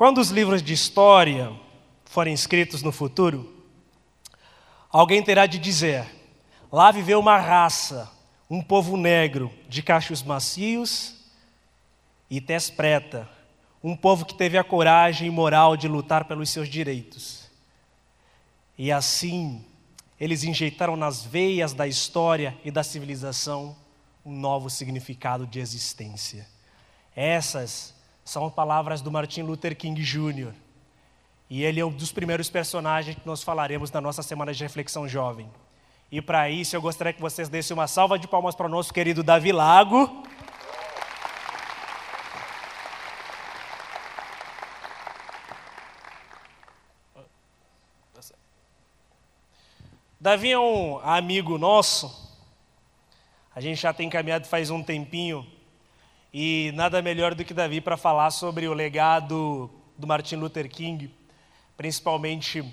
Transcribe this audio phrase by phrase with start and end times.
[0.00, 1.52] Quando os livros de história
[2.06, 3.66] forem escritos no futuro,
[4.88, 6.06] alguém terá de dizer:
[6.72, 8.10] lá viveu uma raça,
[8.48, 11.16] um povo negro, de cachos macios
[12.30, 13.28] e tez preta,
[13.84, 17.50] um povo que teve a coragem e moral de lutar pelos seus direitos.
[18.78, 19.62] E assim,
[20.18, 23.76] eles injetaram nas veias da história e da civilização
[24.24, 26.48] um novo significado de existência.
[27.14, 27.99] Essas
[28.30, 30.52] são palavras do Martin Luther King Jr.
[31.48, 35.08] E ele é um dos primeiros personagens que nós falaremos na nossa semana de reflexão
[35.08, 35.50] jovem.
[36.12, 38.94] E para isso eu gostaria que vocês dessem uma salva de palmas para o nosso
[38.94, 40.22] querido Davi Lago.
[50.20, 52.38] Davi é um amigo nosso,
[53.52, 55.44] a gente já tem caminhado faz um tempinho,
[56.32, 61.12] e nada melhor do que Davi para falar sobre o legado do Martin Luther King,
[61.76, 62.64] principalmente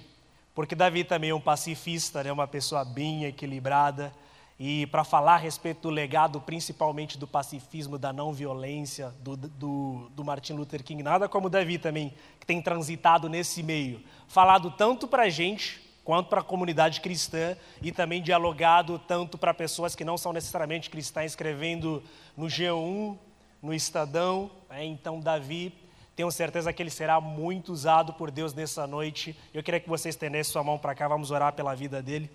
[0.54, 4.12] porque Davi também é um pacifista, né, uma pessoa bem equilibrada,
[4.60, 10.10] e para falar a respeito do legado, principalmente do pacifismo, da não violência, do, do,
[10.10, 15.08] do Martin Luther King, nada como Davi também, que tem transitado nesse meio, falado tanto
[15.08, 20.06] para a gente, quanto para a comunidade cristã e também dialogado tanto para pessoas que
[20.06, 22.02] não são necessariamente cristãs, escrevendo
[22.36, 23.18] no G1,
[23.62, 24.52] no Estadão.
[24.70, 24.86] Né?
[24.86, 25.74] Então, Davi,
[26.16, 29.38] tenho certeza que ele será muito usado por Deus nessa noite.
[29.54, 32.30] Eu queria que você estendesse sua mão para cá, vamos orar pela vida dele.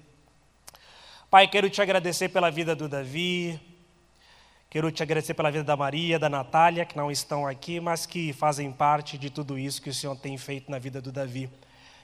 [1.31, 3.61] Pai, quero te agradecer pela vida do Davi,
[4.73, 8.33] Quero te agradecer pela vida da Maria, da Natália, que não estão aqui, mas que
[8.33, 11.51] fazem parte de tudo isso que o Senhor tem feito na vida do Davi.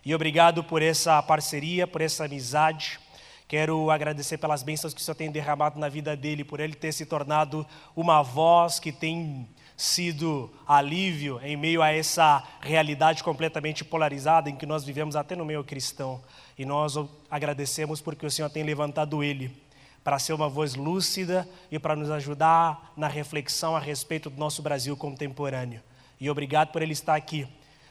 [0.04, 3.00] E obrigado por essa parceria, por essa amizade.
[3.48, 6.92] Quero agradecer pelas bênçãos que o Senhor tem derramado na vida dele, por ele ter
[6.92, 14.50] se tornado uma voz que tem sido alívio em meio a essa realidade completamente polarizada
[14.50, 16.22] em que nós vivemos até no meio cristão.
[16.58, 16.94] E nós
[17.30, 19.50] agradecemos porque o Senhor tem levantado ele
[20.04, 24.60] para ser uma voz lúcida e para nos ajudar na reflexão a respeito do nosso
[24.60, 25.80] Brasil contemporâneo.
[26.20, 27.48] E obrigado por ele estar aqui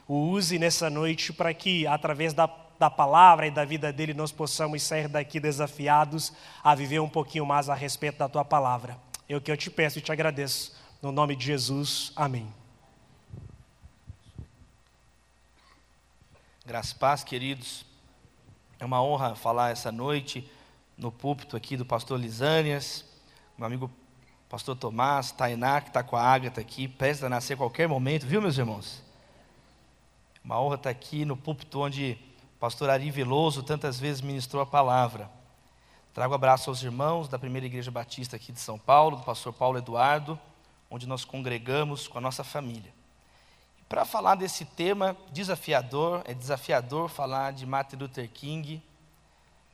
[0.08, 2.48] o use nessa noite para que, através da,
[2.80, 6.32] da palavra e da vida dele, nós possamos sair daqui desafiados
[6.64, 8.98] a viver um pouquinho mais a respeito da tua palavra.
[9.28, 10.76] É o que eu te peço e te agradeço.
[11.02, 12.48] No nome de Jesus, amém.
[16.66, 17.86] Graças paz, queridos.
[18.80, 20.50] É uma honra falar essa noite
[20.98, 23.06] no púlpito aqui do pastor Lisânias,
[23.58, 23.92] meu amigo
[24.50, 28.26] pastor Tomás, Tainá, que está com a Ágata aqui, prestes a nascer a qualquer momento,
[28.26, 29.04] viu, meus irmãos?
[30.44, 32.18] Uma honra estar aqui no púlpito onde
[32.60, 35.30] pastor Ari Veloso tantas vezes ministrou a palavra.
[36.14, 39.78] Trago abraço aos irmãos da Primeira Igreja Batista aqui de São Paulo, do pastor Paulo
[39.78, 40.40] Eduardo,
[40.90, 42.92] onde nós congregamos com a nossa família.
[43.80, 48.82] E para falar desse tema desafiador, é desafiador falar de Martin Luther King,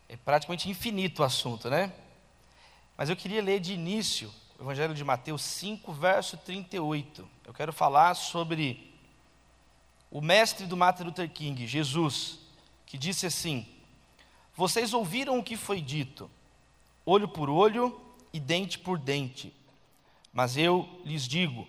[0.09, 1.93] é praticamente infinito o assunto, né?
[2.97, 4.29] Mas eu queria ler de início
[4.59, 7.25] o Evangelho de Mateus 5, verso 38.
[7.45, 8.93] Eu quero falar sobre
[10.11, 12.42] o mestre do Martin Luther King, Jesus,
[12.93, 13.65] que disse assim:
[14.55, 16.29] Vocês ouviram o que foi dito,
[17.03, 17.99] olho por olho
[18.31, 19.51] e dente por dente.
[20.31, 21.67] Mas eu lhes digo: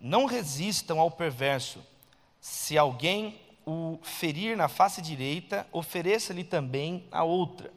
[0.00, 1.84] não resistam ao perverso.
[2.40, 7.70] Se alguém o ferir na face direita, ofereça-lhe também a outra.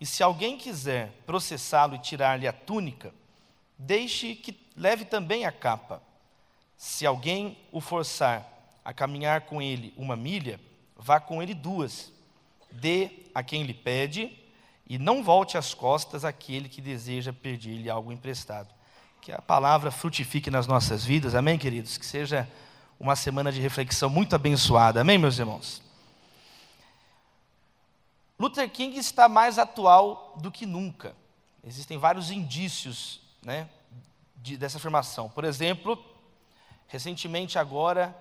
[0.00, 3.12] E se alguém quiser processá-lo e tirar-lhe a túnica,
[3.76, 6.00] deixe que leve também a capa.
[6.76, 8.48] Se alguém o forçar
[8.84, 10.60] a caminhar com ele uma milha,
[10.96, 12.12] vá com ele duas.
[12.72, 14.36] Dê a quem lhe pede
[14.86, 18.74] e não volte as costas àquele que deseja pedir-lhe algo emprestado.
[19.20, 21.96] Que a palavra frutifique nas nossas vidas, amém, queridos?
[21.96, 22.48] Que seja
[22.98, 25.82] uma semana de reflexão muito abençoada, amém, meus irmãos?
[28.38, 31.14] Luther King está mais atual do que nunca.
[31.62, 33.68] Existem vários indícios né,
[34.36, 35.28] de, dessa afirmação.
[35.28, 36.02] Por exemplo,
[36.88, 38.16] recentemente agora,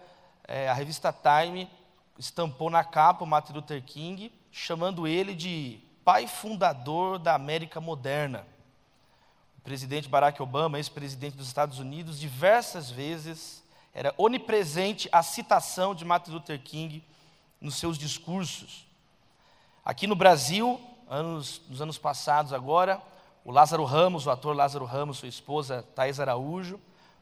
[0.46, 1.69] é, a revista Time
[2.18, 8.46] estampou na capa o Martin Luther King, chamando ele de pai fundador da América moderna.
[9.57, 13.63] O presidente Barack Obama, ex-presidente dos Estados Unidos, diversas vezes
[13.94, 17.04] era onipresente a citação de Martin Luther King
[17.60, 18.88] nos seus discursos.
[19.84, 20.80] Aqui no Brasil,
[21.10, 23.01] anos, nos anos passados agora,
[23.44, 26.80] o Lázaro Ramos, o ator Lázaro Ramos, sua esposa Thais Araújo,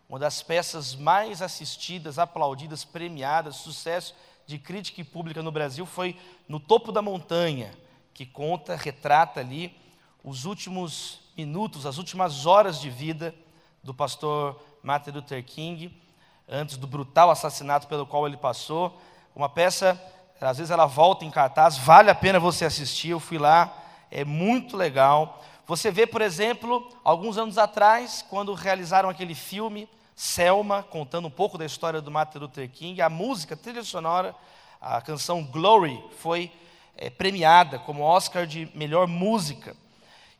[0.10, 4.14] uma das peças mais assistidas, aplaudidas, premiadas, sucesso
[4.48, 6.18] de crítica e pública no Brasil foi
[6.48, 7.72] No Topo da Montanha,
[8.14, 9.76] que conta, retrata ali
[10.24, 13.36] os últimos minutos, as últimas horas de vida
[13.84, 16.02] do pastor Martin Luther King,
[16.48, 18.98] antes do brutal assassinato pelo qual ele passou.
[19.36, 20.02] Uma peça,
[20.40, 23.10] às vezes ela volta em cartaz, vale a pena você assistir.
[23.10, 25.44] Eu fui lá, é muito legal.
[25.66, 31.60] Você vê, por exemplo, alguns anos atrás, quando realizaram aquele filme Selma, contando um pouco
[31.60, 34.36] da história do Martin Luther King, a música, a trilha sonora,
[34.82, 36.52] a canção Glory foi
[36.96, 39.78] é, premiada como Oscar de melhor música.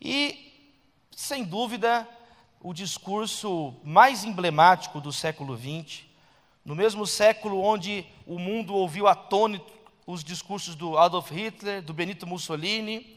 [0.02, 0.52] E,
[1.16, 2.10] sem dúvida,
[2.60, 6.06] o discurso mais emblemático do século XX,
[6.66, 9.72] no mesmo século onde o mundo ouviu atônito
[10.08, 13.16] os discursos do Adolf Hitler, do Benito Mussolini,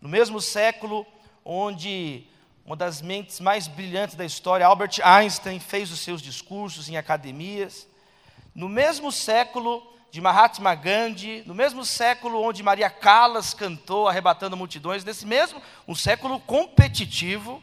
[0.00, 1.06] no mesmo século
[1.44, 2.26] onde
[2.68, 7.88] uma das mentes mais brilhantes da história, Albert Einstein, fez os seus discursos em academias,
[8.54, 15.02] no mesmo século de Mahatma Gandhi, no mesmo século onde Maria Callas cantou arrebatando multidões,
[15.02, 17.62] nesse mesmo, um século competitivo,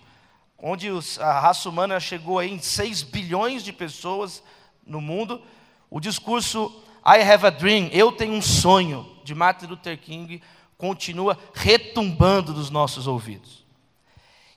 [0.57, 4.41] onde os, a raça humana chegou em 6 bilhões de pessoas
[4.87, 5.39] no mundo,
[5.87, 10.41] o discurso I have a dream, eu tenho um sonho, de Martin Luther King,
[10.79, 13.64] continua retumbando nos nossos ouvidos.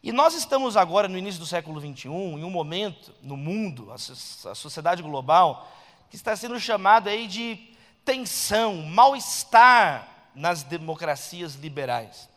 [0.03, 4.55] E nós estamos agora no início do século XXI, em um momento no mundo, a
[4.55, 5.69] sociedade global,
[6.09, 7.59] que está sendo chamada aí de
[8.05, 12.29] tensão, mal-estar nas democracias liberais.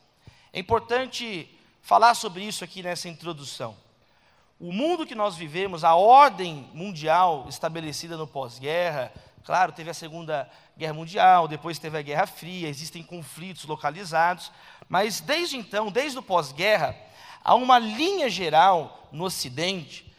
[0.51, 1.47] É importante
[1.81, 3.75] falar sobre isso aqui nessa introdução.
[4.59, 9.13] O mundo que nós vivemos, a ordem mundial estabelecida no pós-guerra,
[9.43, 14.51] claro, teve a Segunda Guerra Mundial, depois teve a Guerra Fria, existem conflitos localizados,
[14.89, 16.95] mas desde então, desde o pós-guerra,
[17.43, 20.11] há uma linha geral no Ocidente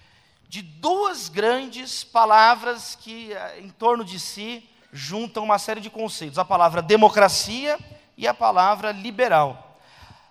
[0.48, 6.38] de duas grandes palavras que, eh, em torno de si, juntam uma série de conceitos:
[6.38, 7.78] a palavra democracia
[8.16, 9.78] e a palavra liberal.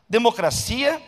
[0.07, 1.01] Democracia,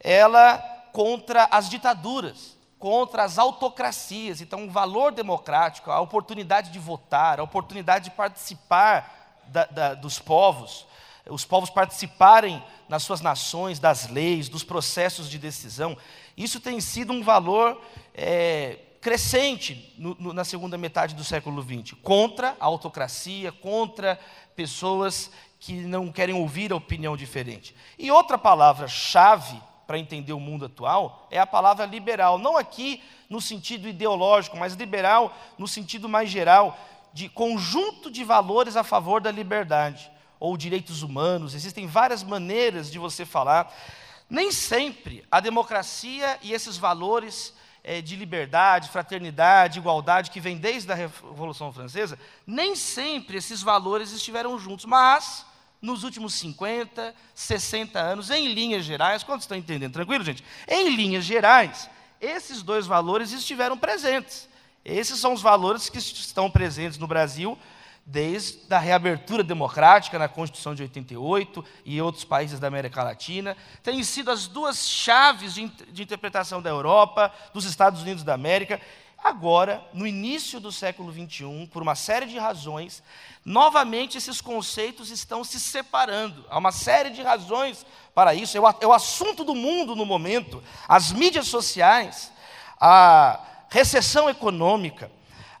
[0.00, 0.58] ela
[0.92, 4.40] contra as ditaduras, contra as autocracias.
[4.40, 10.18] Então, o valor democrático, a oportunidade de votar, a oportunidade de participar da, da, dos
[10.18, 10.86] povos,
[11.28, 15.96] os povos participarem nas suas nações, das leis, dos processos de decisão,
[16.36, 17.80] isso tem sido um valor
[18.14, 24.18] é, crescente no, no, na segunda metade do século XX, contra a autocracia, contra
[24.54, 27.74] pessoas que não querem ouvir a opinião diferente.
[27.98, 33.40] E outra palavra-chave para entender o mundo atual é a palavra liberal, não aqui no
[33.40, 36.78] sentido ideológico, mas liberal no sentido mais geral,
[37.12, 42.98] de conjunto de valores a favor da liberdade ou direitos humanos, existem várias maneiras de
[42.98, 43.72] você falar.
[44.28, 47.54] Nem sempre a democracia e esses valores
[47.86, 54.10] é, de liberdade, fraternidade, igualdade, que vem desde a Revolução Francesa, nem sempre esses valores
[54.10, 55.46] estiveram juntos, mas
[55.80, 59.92] nos últimos 50, 60 anos, em linhas gerais, quantos estão entendendo?
[59.92, 60.42] Tranquilo, gente?
[60.66, 61.88] Em linhas gerais,
[62.20, 64.48] esses dois valores estiveram presentes.
[64.84, 67.56] Esses são os valores que estão presentes no Brasil
[68.08, 74.04] desde a reabertura democrática na Constituição de 88 e outros países da América Latina, têm
[74.04, 78.80] sido as duas chaves de, de, interpretação da Europa, dos Estados Unidos da América.
[79.18, 83.02] Agora, no início do século XXI, por uma série de razões,
[83.44, 86.44] novamente esses conceitos estão se separando.
[86.48, 88.56] Há uma série de razões para isso.
[88.56, 90.62] É o, é o assunto do mundo no momento.
[90.86, 92.30] As mídias sociais,
[92.80, 95.10] a recessão econômica,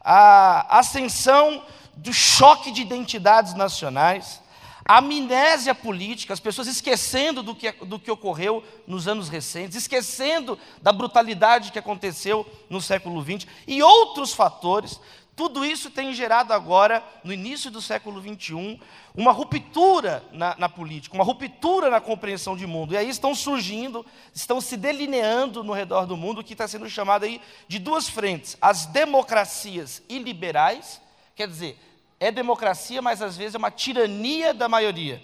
[0.00, 1.64] a ascensão
[1.96, 4.40] do choque de identidades nacionais,
[4.84, 10.56] a amnésia política, as pessoas esquecendo do que, do que ocorreu nos anos recentes, esquecendo
[10.80, 15.00] da brutalidade que aconteceu no século XX e outros fatores,
[15.36, 18.80] tudo isso tem gerado agora, no início do século XXI,
[19.14, 22.94] uma ruptura na, na, política, uma ruptura na compreensão de mundo.
[22.94, 26.88] E aí estão surgindo, estão se delineando no redor do mundo o que está sendo
[26.88, 27.38] chamado aí
[27.68, 31.02] de duas frentes: as democracias iliberais,
[31.34, 31.78] quer dizer,
[32.18, 35.22] é democracia, mas às vezes é uma tirania da maioria.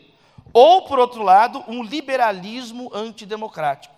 [0.52, 3.94] Ou, por outro lado, um liberalismo antidemocrático.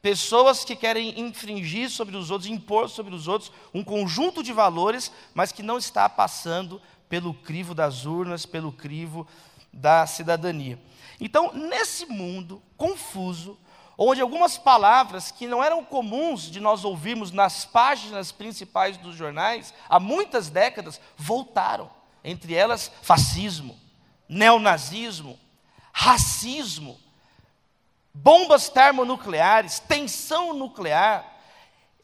[0.00, 5.12] Pessoas que querem infringir sobre os outros, impor sobre os outros um conjunto de valores,
[5.34, 9.26] mas que não está passando pelo crivo das urnas, pelo crivo
[9.72, 10.78] da cidadania.
[11.20, 13.58] Então, nesse mundo confuso,
[13.98, 19.74] onde algumas palavras que não eram comuns de nós ouvirmos nas páginas principais dos jornais,
[19.88, 23.78] há muitas décadas, voltaram entre elas fascismo,
[24.28, 25.38] neonazismo,
[25.92, 26.98] racismo,
[28.12, 31.24] bombas termonucleares, tensão nuclear.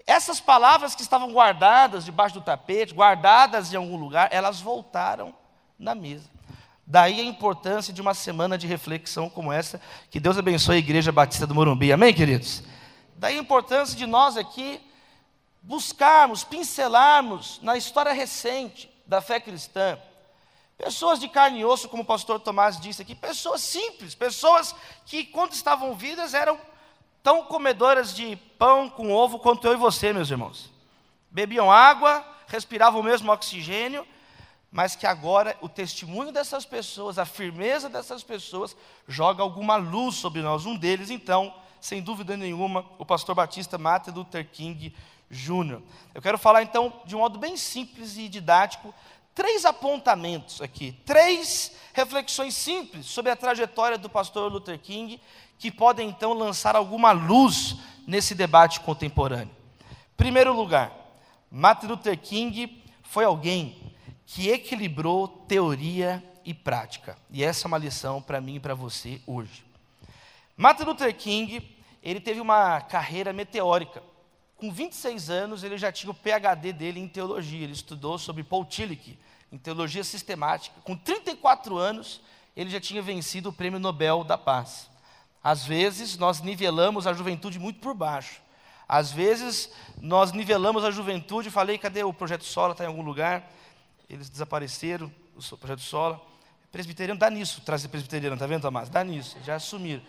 [0.07, 5.35] Essas palavras que estavam guardadas debaixo do tapete, guardadas em algum lugar, elas voltaram
[5.79, 6.29] na mesa.
[6.87, 9.81] Daí a importância de uma semana de reflexão como essa.
[10.11, 11.93] Que Deus abençoe a Igreja Batista do Morumbi.
[11.93, 12.63] Amém, queridos?
[13.17, 14.81] Daí a importância de nós aqui
[15.63, 19.99] buscarmos, pincelarmos na história recente da fé cristã,
[20.77, 24.75] pessoas de carne e osso, como o pastor Tomás disse aqui, pessoas simples, pessoas
[25.07, 26.59] que, quando estavam vivas, eram
[27.23, 30.71] tão comedoras de pão com ovo quanto eu e você, meus irmãos.
[31.31, 34.07] Bebiam água, respiravam o mesmo oxigênio,
[34.71, 40.43] mas que agora o testemunho dessas pessoas, a firmeza dessas pessoas, joga alguma luz sobre
[40.43, 40.67] nós.
[40.67, 44.95] Um deles, então, sem dúvida nenhuma, o pastor Batista Martin Luther King
[45.31, 45.81] Jr.
[46.15, 48.95] Eu quero falar então, de um modo bem simples e didático,
[49.35, 55.21] três apontamentos aqui, três reflexões simples sobre a trajetória do pastor Luther King,
[55.59, 57.77] que podem então lançar alguma luz
[58.07, 59.55] nesse debate contemporâneo.
[60.17, 60.93] Primeiro lugar,
[61.51, 63.95] Martin Luther King foi alguém
[64.27, 67.17] que equilibrou teoria e prática.
[67.31, 69.65] E essa é uma lição para mim e para você hoje.
[70.57, 74.03] Martin Luther King, ele teve uma carreira meteórica.
[74.65, 77.65] Com 26 anos, ele já tinha o PhD dele em teologia.
[77.65, 79.19] Ele estudou sobre Paul Tillich,
[79.53, 80.75] em teologia sistemática.
[80.81, 82.23] Com 34 anos,
[82.57, 84.89] ele já tinha vencido o Prêmio Nobel da Paz.
[85.43, 88.41] Às vezes, nós nivelamos a juventude muito por baixo.
[88.89, 91.51] Às vezes, nós nivelamos a juventude.
[91.51, 92.73] Falei, cadê o Projeto Sola?
[92.73, 93.53] Está em algum lugar?
[94.09, 96.19] Eles desapareceram, o Projeto Sola.
[96.73, 98.89] Presbiteriano dá nisso, trazer presbiteriano, tá vendo, Tomás?
[98.89, 100.03] Dá nisso, já assumiram.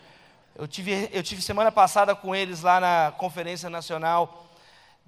[0.55, 4.47] Eu tive, eu tive semana passada com eles lá na Conferência Nacional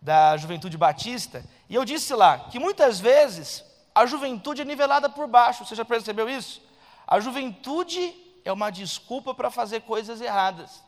[0.01, 3.63] da Juventude Batista, e eu disse lá que muitas vezes
[3.95, 5.65] a juventude é nivelada por baixo.
[5.65, 6.61] Você já percebeu isso?
[7.07, 8.13] A juventude
[8.43, 10.83] é uma desculpa para fazer coisas erradas.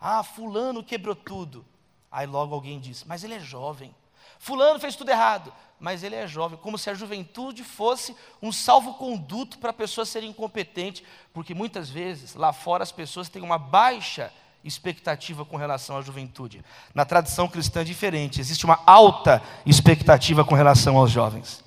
[0.00, 1.64] Ah, fulano quebrou tudo.
[2.10, 3.94] Aí logo alguém diz, mas ele é jovem.
[4.42, 9.56] Fulano fez tudo errado, mas ele é jovem, como se a juventude fosse um salvo-conduto
[9.58, 14.32] para a pessoa ser incompetente, porque muitas vezes lá fora as pessoas têm uma baixa
[14.64, 16.60] expectativa com relação à juventude.
[16.92, 21.62] Na tradição cristã é diferente, existe uma alta expectativa com relação aos jovens.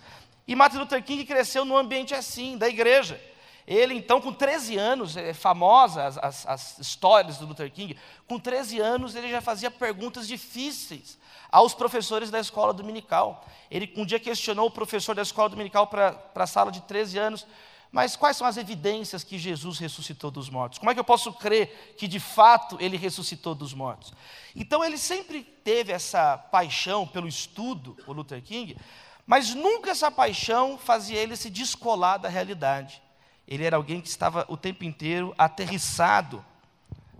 [0.46, 3.18] E Martin Luther King cresceu num ambiente assim, da igreja.
[3.66, 8.38] Ele, então, com 13 anos, é famosa as, as, as, histórias do Luther King, com
[8.38, 11.18] 13 anos ele já fazia perguntas difíceis
[11.52, 13.46] aos professores da escola dominical.
[13.70, 17.48] Ele um dia questionou o professor da escola dominical para a sala de 13 anos,
[17.92, 20.80] mas quais são as evidências que Jesus ressuscitou dos mortos?
[20.80, 24.14] Como é que eu posso crer que de fato ele ressuscitou dos mortos?
[24.56, 28.78] Então ele sempre teve essa paixão pelo estudo, o Luther King,
[29.26, 33.02] mas nunca essa paixão fazia ele se descolar da realidade.
[33.48, 36.44] Ele era alguém que estava o tempo inteiro aterrissado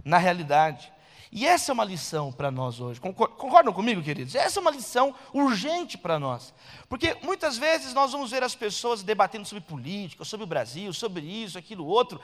[0.04, 0.92] na realidade.
[1.36, 3.02] E essa é uma lição para nós hoje.
[3.02, 4.36] Concordam comigo, queridos?
[4.36, 6.54] Essa é uma lição urgente para nós.
[6.88, 11.26] Porque muitas vezes nós vamos ver as pessoas debatendo sobre política, sobre o Brasil, sobre
[11.26, 12.22] isso, aquilo, outro,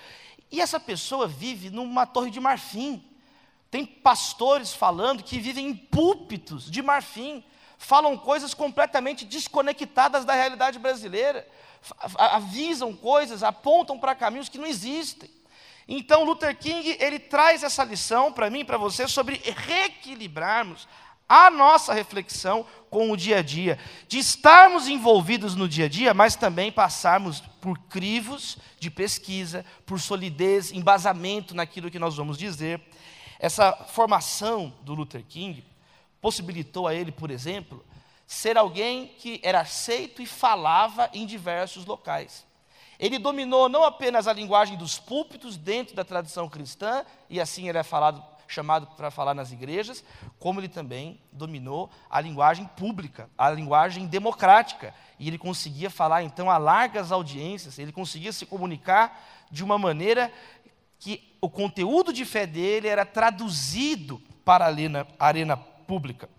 [0.50, 3.04] e essa pessoa vive numa torre de marfim.
[3.70, 7.44] Tem pastores falando que vivem em púlpitos de marfim,
[7.78, 11.46] falam coisas completamente desconectadas da realidade brasileira
[12.16, 15.30] avisam coisas, apontam para caminhos que não existem.
[15.88, 20.88] Então, Luther King, ele traz essa lição para mim para você sobre reequilibrarmos
[21.28, 26.14] a nossa reflexão com o dia a dia, de estarmos envolvidos no dia a dia,
[26.14, 32.82] mas também passarmos por crivos de pesquisa, por solidez, embasamento naquilo que nós vamos dizer.
[33.40, 35.64] Essa formação do Luther King
[36.20, 37.82] possibilitou a ele, por exemplo,
[38.28, 42.46] ser alguém que era aceito e falava em diversos locais.
[43.02, 47.80] Ele dominou não apenas a linguagem dos púlpitos dentro da tradição cristã, e assim ele
[47.80, 50.04] é falado, chamado para falar nas igrejas,
[50.38, 54.94] como ele também dominou a linguagem pública, a linguagem democrática.
[55.18, 60.32] E ele conseguia falar então a largas audiências, ele conseguia se comunicar de uma maneira
[61.00, 66.30] que o conteúdo de fé dele era traduzido para a arena, a arena pública.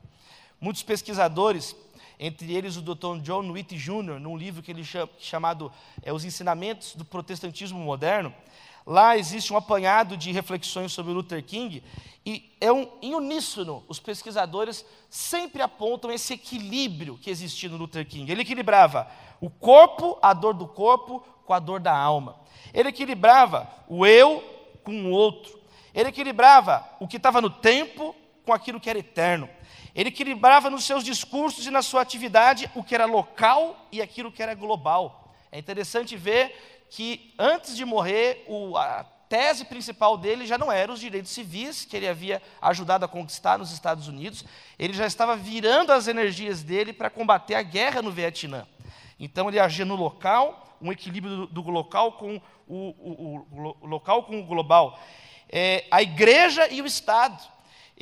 [0.60, 1.74] Muitos pesquisadores
[2.18, 3.20] entre eles o Dr.
[3.22, 8.34] John Witt Jr., num livro que ele chama, chamado é, Os Ensinamentos do Protestantismo Moderno.
[8.86, 11.82] Lá existe um apanhado de reflexões sobre Luther King,
[12.24, 18.06] e é um, em uníssono, os pesquisadores sempre apontam esse equilíbrio que existia no Luther
[18.06, 18.30] King.
[18.30, 19.08] Ele equilibrava
[19.40, 22.36] o corpo, a dor do corpo, com a dor da alma.
[22.72, 24.42] Ele equilibrava o eu
[24.84, 25.60] com o outro.
[25.92, 28.14] Ele equilibrava o que estava no tempo
[28.44, 29.48] com aquilo que era eterno.
[29.94, 34.32] Ele equilibrava nos seus discursos e na sua atividade o que era local e aquilo
[34.32, 35.34] que era global.
[35.50, 40.92] É interessante ver que antes de morrer, o, a tese principal dele já não era
[40.92, 44.44] os direitos civis que ele havia ajudado a conquistar nos Estados Unidos,
[44.78, 48.66] ele já estava virando as energias dele para combater a guerra no Vietnã.
[49.18, 53.46] Então ele agia no local, um equilíbrio do, do local com o, o,
[53.80, 55.00] o, local com o global.
[55.48, 57.42] É, a igreja e o Estado.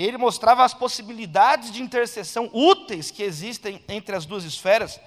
[0.04, 4.98] Ele mostrava as possibilidades de interseção úteis que existem entre as duas esferas,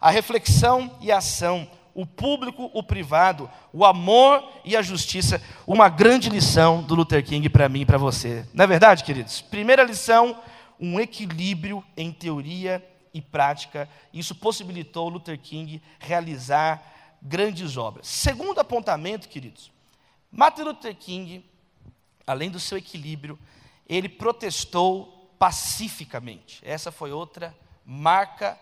[0.00, 5.42] a reflexão e a ação, o público, o privado, o amor e a justiça.
[5.66, 8.46] Uma grande lição do Luther King para mim e para você.
[8.54, 9.40] Não é verdade, queridos?
[9.40, 10.40] Primeira lição,
[10.80, 13.88] um equilíbrio em teoria e prática.
[14.14, 16.82] Isso possibilitou Luther King realizar
[17.20, 18.06] grandes obras.
[18.06, 19.70] Segundo apontamento, queridos,
[20.30, 21.44] Martin Luther King,
[22.26, 23.38] além do seu equilíbrio,
[23.88, 26.60] ele protestou pacificamente.
[26.64, 28.58] Essa foi outra marca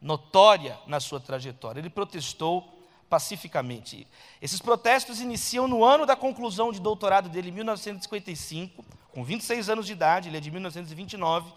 [0.00, 1.80] notória na sua trajetória.
[1.80, 2.76] Ele protestou
[3.08, 4.06] pacificamente.
[4.42, 9.86] Esses protestos iniciam no ano da conclusão de doutorado dele, em 1955, com 26 anos
[9.86, 11.52] de idade, ele é de 1929.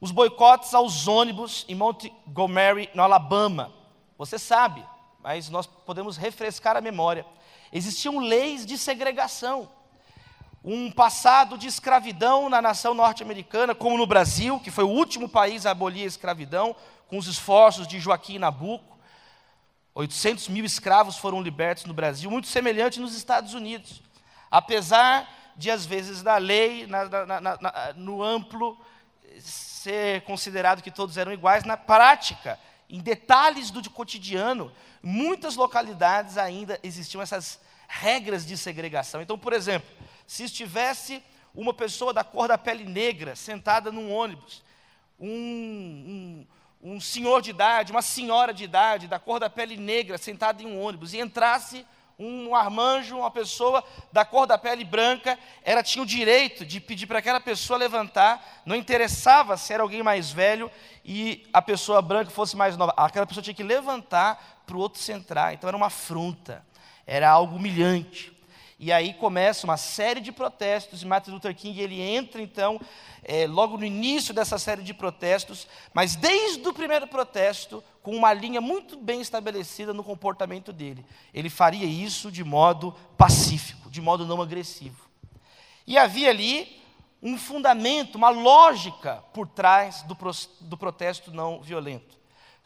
[0.00, 3.72] Os boicotes aos ônibus em Montgomery, no Alabama.
[4.18, 4.84] Você sabe,
[5.22, 7.24] mas nós podemos refrescar a memória.
[7.72, 9.68] Existiam leis de segregação.
[10.66, 15.66] Um passado de escravidão na nação norte-americana, como no Brasil, que foi o último país
[15.66, 16.74] a abolir a escravidão,
[17.06, 18.96] com os esforços de Joaquim Nabuco.
[19.94, 24.02] 800 mil escravos foram libertos no Brasil, muito semelhante nos Estados Unidos.
[24.50, 28.80] Apesar de, às vezes, da lei, na, na, na, no amplo,
[29.38, 36.80] ser considerado que todos eram iguais, na prática, em detalhes do cotidiano, muitas localidades ainda
[36.82, 39.20] existiam essas regras de segregação.
[39.20, 39.88] Então, por exemplo,
[40.26, 41.22] se estivesse
[41.54, 44.62] uma pessoa da cor da pele negra sentada num ônibus,
[45.18, 46.46] um, um
[46.84, 50.66] um senhor de idade, uma senhora de idade, da cor da pele negra, sentada em
[50.66, 51.86] um ônibus, e entrasse
[52.18, 57.06] um armanjo, uma pessoa da cor da pele branca, ela tinha o direito de pedir
[57.06, 60.70] para aquela pessoa levantar, não interessava se era alguém mais velho
[61.02, 65.00] e a pessoa branca fosse mais nova, aquela pessoa tinha que levantar para o outro
[65.00, 66.64] centrar, então era uma afronta,
[67.06, 68.33] era algo humilhante.
[68.84, 72.78] E aí começa uma série de protestos, e Martin Luther King ele entra então
[73.22, 78.30] é, logo no início dessa série de protestos, mas desde o primeiro protesto, com uma
[78.34, 81.02] linha muito bem estabelecida no comportamento dele.
[81.32, 85.08] Ele faria isso de modo pacífico, de modo não agressivo.
[85.86, 86.78] E havia ali
[87.22, 90.14] um fundamento, uma lógica por trás do,
[90.60, 92.18] do protesto não violento.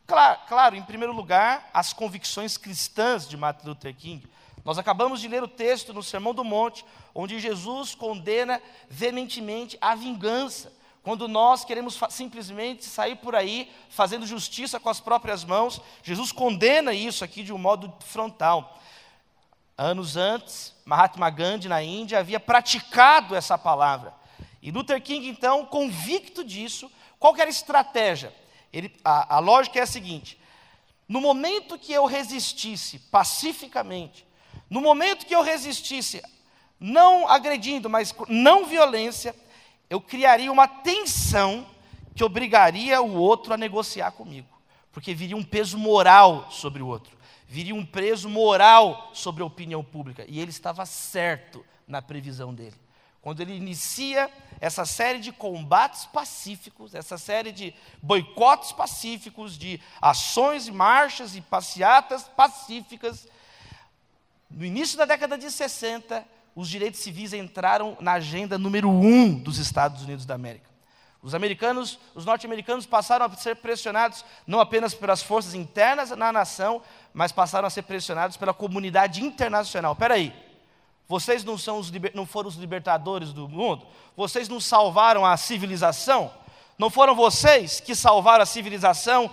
[0.05, 4.27] Claro, claro, em primeiro lugar, as convicções cristãs de Martin Luther King.
[4.69, 9.95] Nós acabamos de ler o texto no Sermão do Monte, onde Jesus condena veementemente a
[9.95, 10.71] vingança.
[11.03, 16.93] Quando nós queremos simplesmente sair por aí fazendo justiça com as próprias mãos, Jesus condena
[16.93, 18.79] isso aqui de um modo frontal.
[19.75, 24.13] Anos antes, Mahatma Gandhi, na Índia, havia praticado essa palavra.
[24.61, 28.35] E Luther King, então, convicto disso, qual era a estratégia?
[28.71, 30.39] Ele, a, a lógica é a seguinte:
[31.09, 34.28] no momento que eu resistisse pacificamente
[34.69, 36.23] no momento que eu resistisse,
[36.79, 39.35] não agredindo, mas não violência,
[39.91, 41.67] eu criaria uma tensão
[42.15, 44.49] que obrigaria o outro a negociar comigo,
[44.93, 49.83] porque viria um peso moral sobre o outro, viria um peso moral sobre a opinião
[49.83, 52.77] pública, e ele estava certo na previsão dele.
[53.21, 60.69] Quando ele inicia essa série de combates pacíficos, essa série de boicotes pacíficos, de ações
[60.69, 63.27] e marchas e passeatas pacíficas,
[64.51, 69.59] no início da década de 60, os direitos civis entraram na agenda número um dos
[69.59, 70.69] Estados Unidos da América.
[71.23, 76.81] Os americanos, os norte-americanos passaram a ser pressionados não apenas pelas forças internas na nação,
[77.13, 79.93] mas passaram a ser pressionados pela comunidade internacional.
[79.93, 80.33] Espera aí,
[81.09, 83.87] vocês não, são os, não foram os libertadores do mundo?
[84.17, 86.31] Vocês não salvaram a civilização?
[86.79, 89.31] Não foram vocês que salvaram a civilização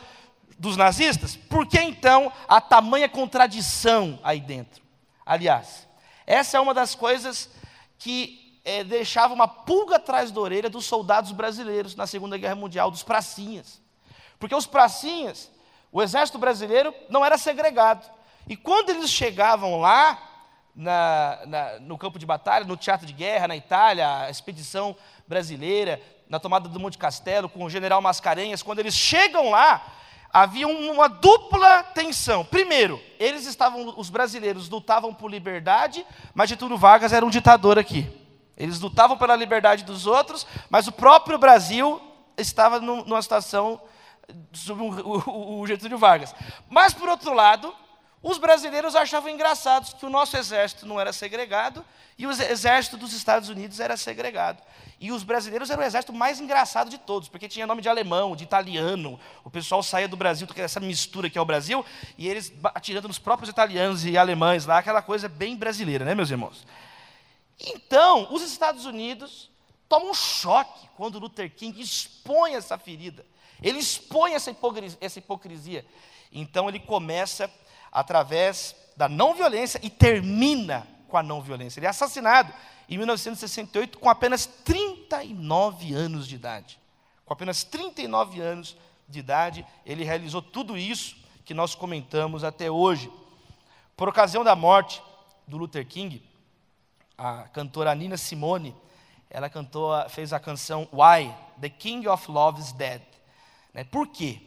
[0.57, 1.35] dos nazistas?
[1.35, 4.84] Por que então a tamanha contradição aí dentro?
[5.25, 5.87] Aliás,
[6.27, 7.49] essa é uma das coisas
[7.97, 12.91] que é, deixava uma pulga atrás da orelha dos soldados brasileiros na Segunda Guerra Mundial,
[12.91, 13.81] dos pracinhas.
[14.39, 15.51] Porque os pracinhas,
[15.91, 18.05] o exército brasileiro não era segregado.
[18.47, 20.19] E quando eles chegavam lá,
[20.75, 26.01] na, na, no campo de batalha, no teatro de guerra, na Itália, a expedição brasileira,
[26.27, 29.81] na tomada do Monte Castelo, com o general Mascarenhas, quando eles chegam lá,
[30.35, 32.43] havia uma dupla tensão.
[32.43, 38.05] Primeiro, eles estavam, os brasileiros lutavam por liberdade, mas Getúlio Vargas era um ditador aqui.
[38.57, 42.01] Eles lutavam pela liberdade dos outros, mas o próprio Brasil
[42.37, 43.79] estava numa situação
[44.51, 46.35] sob o, o Getúlio Vargas.
[46.69, 47.73] Mas, por outro lado,
[48.27, 51.85] os brasileiros achavam engraçados que o nosso exército não era segregado
[52.17, 54.63] e o exército dos Estados Unidos era segregado.
[54.99, 58.35] E os brasileiros eram o exército mais engraçado de todos, porque tinha nome de alemão,
[58.35, 59.19] de italiano.
[59.43, 61.85] O pessoal saía do Brasil, essa mistura que é o Brasil,
[62.17, 66.31] e eles atirando nos próprios italianos e alemães lá, aquela coisa bem brasileira, né, meus
[66.31, 66.65] irmãos?
[67.59, 69.51] Então, os Estados Unidos
[69.87, 73.23] toma um choque quando Luther King expõe essa ferida.
[73.61, 75.85] Ele expõe essa hipocrisia, essa hipocrisia.
[76.31, 77.49] Então ele começa
[77.95, 81.79] através da não violência e termina com a não violência.
[81.79, 82.53] Ele é assassinado
[82.89, 86.77] em 1968 com apenas 39 anos de idade.
[87.25, 88.75] Com apenas 39 anos
[89.07, 93.09] de idade, ele realizou tudo isso que nós comentamos até hoje.
[93.95, 95.01] Por ocasião da morte
[95.47, 96.21] do Luther King,
[97.17, 98.75] a cantora Nina Simone,
[99.29, 103.01] ela cantou, fez a canção Why the King of Love is Dead.
[103.73, 103.85] Né?
[103.85, 104.41] Por quê?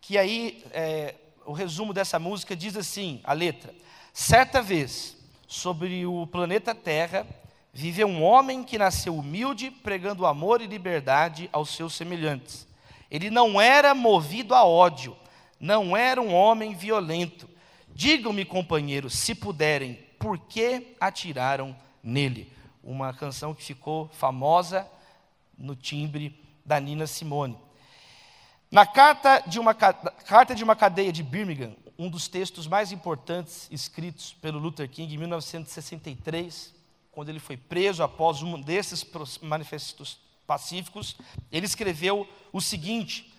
[0.00, 1.14] Que aí é,
[1.46, 3.74] o resumo dessa música diz assim, a letra:
[4.12, 7.26] certa vez sobre o planeta Terra
[7.72, 12.66] viveu um homem que nasceu humilde, pregando amor e liberdade aos seus semelhantes.
[13.10, 15.16] Ele não era movido a ódio,
[15.60, 17.48] não era um homem violento.
[17.94, 22.52] Digam-me, companheiros, se puderem, por que atiraram nele?
[22.82, 24.86] Uma canção que ficou famosa
[25.56, 27.56] no timbre da Nina Simone.
[28.70, 33.68] Na carta de, uma, carta de uma cadeia de Birmingham, um dos textos mais importantes
[33.70, 36.74] escritos pelo Luther King em 1963,
[37.12, 39.06] quando ele foi preso após um desses
[39.40, 41.16] manifestos pacíficos,
[41.50, 43.32] ele escreveu o seguinte: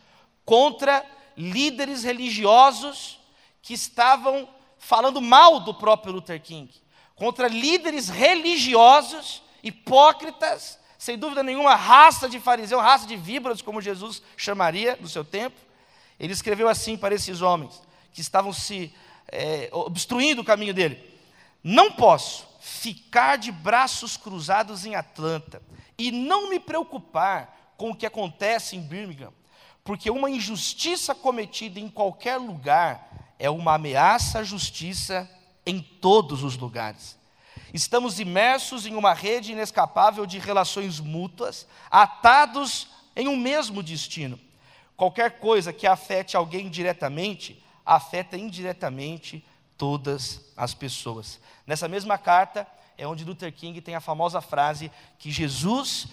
[0.46, 3.20] contra líderes religiosos
[3.62, 4.48] que estavam
[4.80, 6.74] falando mal do próprio Luther King,
[7.16, 14.22] contra líderes religiosos hipócritas, sem dúvida nenhuma, raça de fariseu, raça de víboras, como Jesus
[14.36, 15.56] chamaria no seu tempo.
[16.20, 17.82] Ele escreveu assim para esses homens
[18.12, 18.94] que estavam se
[19.32, 21.00] é, obstruindo o caminho dele:
[21.64, 25.62] Não posso ficar de braços cruzados em Atlanta
[25.98, 29.32] e não me preocupar com o que acontece em Birmingham,
[29.84, 35.30] porque uma injustiça cometida em qualquer lugar é uma ameaça à justiça
[35.66, 37.17] em todos os lugares.
[37.78, 44.40] Estamos imersos em uma rede inescapável de relações mútuas, atados em um mesmo destino.
[44.96, 49.46] Qualquer coisa que afete alguém diretamente, afeta indiretamente
[49.78, 51.40] todas as pessoas.
[51.68, 52.66] Nessa mesma carta,
[52.98, 56.08] é onde Luther King tem a famosa frase que Jesus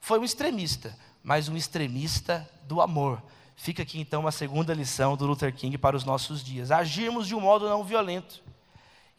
[0.00, 3.22] foi um extremista, mas um extremista do amor.
[3.54, 7.34] Fica aqui então uma segunda lição do Luther King para os nossos dias: agirmos de
[7.34, 8.42] um modo não violento.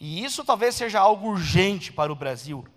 [0.03, 2.67] E isso talvez seja algo urgente para o Brasil,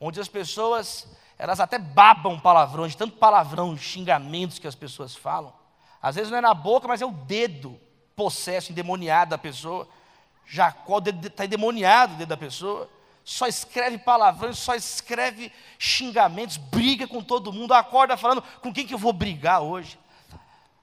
[0.00, 1.06] onde as pessoas,
[1.38, 5.52] elas até babam palavrões, tanto palavrão, xingamentos que as pessoas falam.
[6.00, 7.78] Às vezes não é na boca, mas é o dedo
[8.16, 9.86] possesso, endemoniado da pessoa.
[10.46, 12.88] Jacó está endemoniado dentro da pessoa
[13.22, 18.94] só escreve palavrões, só escreve xingamentos, briga com todo mundo, acorda falando com quem que
[18.94, 19.98] eu vou brigar hoje.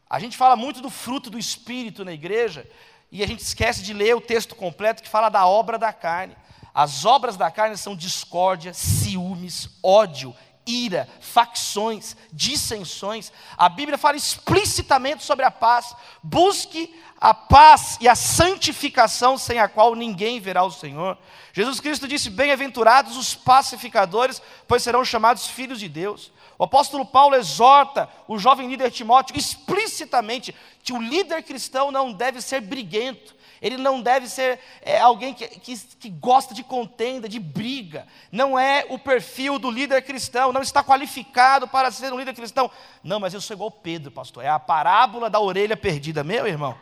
[0.08, 2.70] A gente fala muito do fruto do Espírito na igreja
[3.12, 6.36] e a gente esquece de ler o texto completo que fala da obra da carne.
[6.74, 10.36] As obras da carne são discórdia, ciúmes, ódio,
[10.68, 13.32] ira, facções, dissensões.
[13.58, 15.96] A Bíblia fala explicitamente sobre a paz.
[16.22, 21.18] Busque a paz e a santificação sem a qual ninguém verá o Senhor.
[21.54, 26.32] Jesus Cristo disse: Bem-aventurados os pacificadores, pois serão chamados filhos de Deus.
[26.58, 32.42] O apóstolo Paulo exorta o jovem líder Timóteo explicitamente que o líder cristão não deve
[32.42, 37.40] ser briguento, ele não deve ser é, alguém que, que, que, gosta de contenda, de
[37.40, 38.08] briga.
[38.32, 42.70] Não é o perfil do líder cristão, não está qualificado para ser um líder cristão.
[43.04, 44.44] Não, mas eu sou igual Pedro, pastor.
[44.44, 46.78] É a parábola da orelha perdida, meu irmão.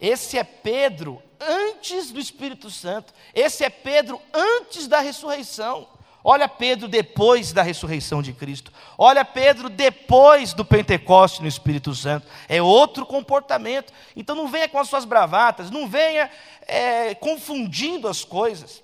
[0.00, 3.12] Esse é Pedro antes do Espírito Santo.
[3.32, 5.88] Esse é Pedro antes da ressurreição.
[6.26, 8.72] Olha Pedro depois da ressurreição de Cristo.
[8.96, 12.26] Olha Pedro depois do Pentecoste no Espírito Santo.
[12.48, 13.92] É outro comportamento.
[14.16, 16.30] Então não venha com as suas bravatas, não venha
[16.66, 18.82] é, confundindo as coisas.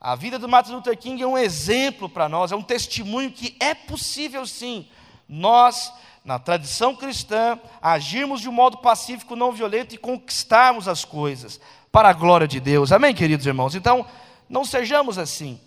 [0.00, 3.56] A vida do Martin Luther King é um exemplo para nós, é um testemunho que
[3.60, 4.88] é possível sim.
[5.28, 5.92] Nós,
[6.24, 11.60] na tradição cristã, agirmos de um modo pacífico, não violento e conquistarmos as coisas
[11.92, 12.90] para a glória de Deus.
[12.90, 13.76] Amém, queridos irmãos?
[13.76, 14.04] Então,
[14.48, 15.60] não sejamos assim.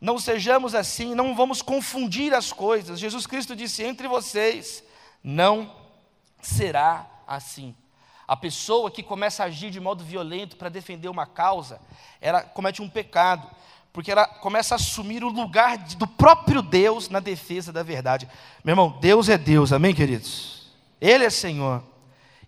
[0.00, 3.00] Não sejamos assim, não vamos confundir as coisas.
[3.00, 4.84] Jesus Cristo disse: entre vocês
[5.22, 5.74] não
[6.40, 7.74] será assim.
[8.26, 11.80] A pessoa que começa a agir de modo violento para defender uma causa,
[12.20, 13.48] ela comete um pecado,
[13.92, 18.28] porque ela começa a assumir o lugar do próprio Deus na defesa da verdade.
[18.62, 20.72] Meu irmão, Deus é Deus, amém, queridos?
[21.00, 21.82] Ele é Senhor.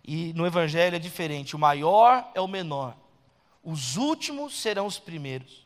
[0.02, 2.96] E no Evangelho é diferente: o maior é o menor,
[3.62, 5.65] os últimos serão os primeiros.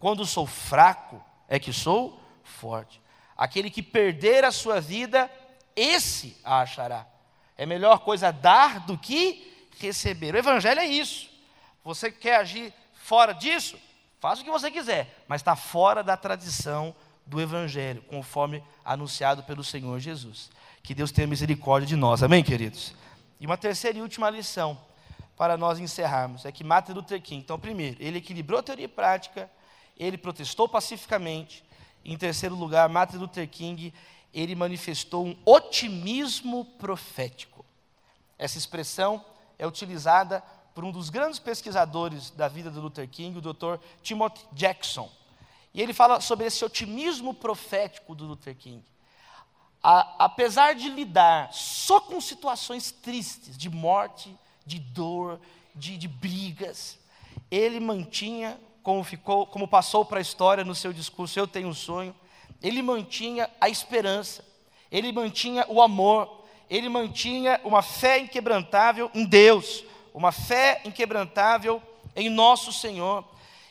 [0.00, 3.00] Quando sou fraco, é que sou forte.
[3.36, 5.30] Aquele que perder a sua vida,
[5.76, 7.06] esse a achará.
[7.56, 10.34] É melhor coisa dar do que receber.
[10.34, 11.30] O Evangelho é isso.
[11.84, 13.78] Você quer agir fora disso?
[14.18, 16.94] Faça o que você quiser, mas está fora da tradição
[17.26, 20.50] do Evangelho, conforme anunciado pelo Senhor Jesus.
[20.82, 22.94] Que Deus tenha misericórdia de nós, amém, queridos?
[23.38, 24.78] E uma terceira e última lição
[25.36, 29.50] para nós encerrarmos é que Martin Luther King, então, primeiro, ele equilibrou teoria e prática,
[30.00, 31.62] ele protestou pacificamente.
[32.02, 33.92] Em terceiro lugar, Martin Luther King,
[34.32, 37.64] ele manifestou um otimismo profético.
[38.38, 39.22] Essa expressão
[39.58, 40.42] é utilizada
[40.74, 43.76] por um dos grandes pesquisadores da vida do Luther King, o Dr.
[44.02, 45.10] Timothy Jackson.
[45.74, 48.82] E ele fala sobre esse otimismo profético do Luther King.
[49.82, 54.34] A, apesar de lidar só com situações tristes, de morte,
[54.64, 55.38] de dor,
[55.74, 56.98] de, de brigas,
[57.50, 61.74] ele mantinha, como, ficou, como passou para a história no seu discurso, Eu Tenho um
[61.74, 62.14] Sonho,
[62.62, 64.44] ele mantinha a esperança,
[64.90, 71.82] ele mantinha o amor, ele mantinha uma fé inquebrantável em Deus, uma fé inquebrantável
[72.14, 73.24] em nosso Senhor.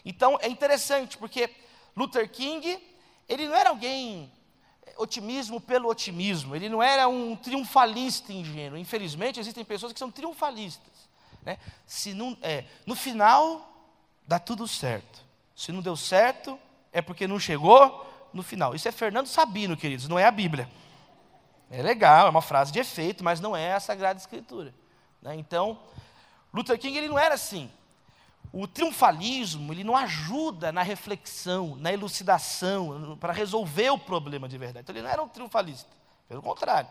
[0.03, 1.49] Então é interessante, porque
[1.95, 2.79] Luther King,
[3.27, 4.31] ele não era alguém
[4.85, 8.77] eh, otimismo pelo otimismo, ele não era um triunfalista ingênuo.
[8.77, 11.09] Infelizmente, existem pessoas que são triunfalistas.
[11.43, 11.57] Né?
[11.85, 13.68] Se não, é, no final,
[14.29, 15.25] dá tudo certo.
[15.55, 16.57] Se não deu certo,
[16.93, 18.75] é porque não chegou no final.
[18.75, 20.69] Isso é Fernando Sabino, queridos, não é a Bíblia.
[21.71, 24.71] É legal, é uma frase de efeito, mas não é a Sagrada Escritura.
[25.19, 25.35] Né?
[25.35, 25.79] Então,
[26.53, 27.71] Luther King ele não era assim.
[28.53, 34.83] O triunfalismo ele não ajuda na reflexão, na elucidação, para resolver o problema de verdade.
[34.83, 35.89] Então ele não era um triunfalista,
[36.27, 36.89] pelo contrário.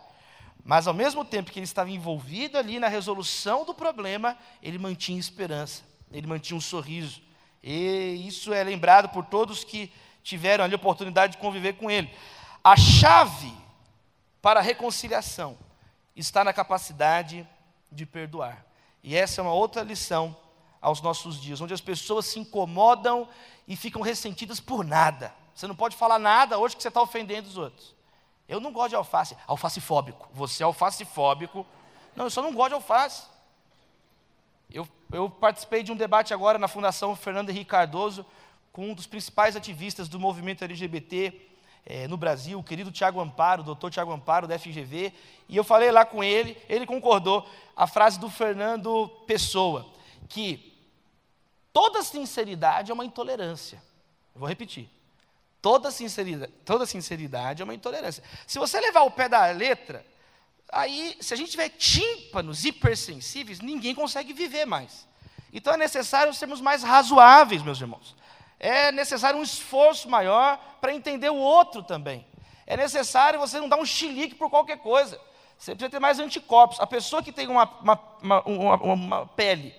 [0.65, 5.21] Mas ao mesmo tempo que ele estava envolvido ali na resolução do problema, ele mantinha
[5.21, 7.28] esperança, ele mantinha um sorriso.
[7.63, 9.93] E isso é lembrado por todos que
[10.23, 12.11] tiveram ali a oportunidade de conviver com ele.
[12.63, 13.53] A chave
[14.43, 15.57] para a reconciliação
[16.15, 17.49] está na capacidade
[17.91, 18.65] de perdoar.
[19.03, 20.37] E essa é uma outra lição
[20.81, 23.29] aos nossos dias, onde as pessoas se incomodam
[23.67, 25.35] e ficam ressentidas por nada.
[25.55, 27.95] Você não pode falar nada hoje que você está ofendendo os outros.
[28.49, 30.29] Eu não gosto de alface, alface fóbico.
[30.33, 31.67] Você é alface fóbico.
[32.15, 33.25] Não, eu só não gosto de alface.
[35.11, 38.27] Eu, participei de um debate agora na Fundação Fernando Henrique Cardoso
[38.71, 41.49] com um dos principais ativistas do movimento LGBT
[41.87, 45.11] é, no Brasil, o querido Tiago Amparo, o doutor Tiago Amparo, da FGV,
[45.49, 49.87] e eu falei lá com ele, ele concordou, a frase do Fernando Pessoa,
[50.29, 50.75] que
[51.73, 53.83] toda sinceridade é uma intolerância.
[54.35, 54.91] Eu vou repetir.
[55.63, 58.23] Toda sinceridade, toda sinceridade é uma intolerância.
[58.47, 60.05] Se você levar o pé da letra,
[60.73, 65.07] aí, se a gente tiver tímpanos hipersensíveis, ninguém consegue viver mais.
[65.53, 68.15] Então é necessário sermos mais razoáveis, meus irmãos.
[68.61, 72.27] É necessário um esforço maior para entender o outro também.
[72.67, 75.19] É necessário você não dar um chilique por qualquer coisa.
[75.59, 76.79] Você precisa ter mais anticorpos.
[76.81, 79.75] A pessoa que tem uma, uma, uma, uma pele,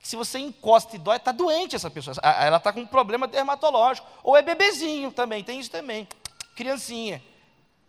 [0.00, 2.16] se você encosta e dói, está doente essa pessoa.
[2.22, 4.08] Ela está com um problema dermatológico.
[4.22, 6.08] Ou é bebezinho também, tem isso também.
[6.56, 7.22] Criancinha.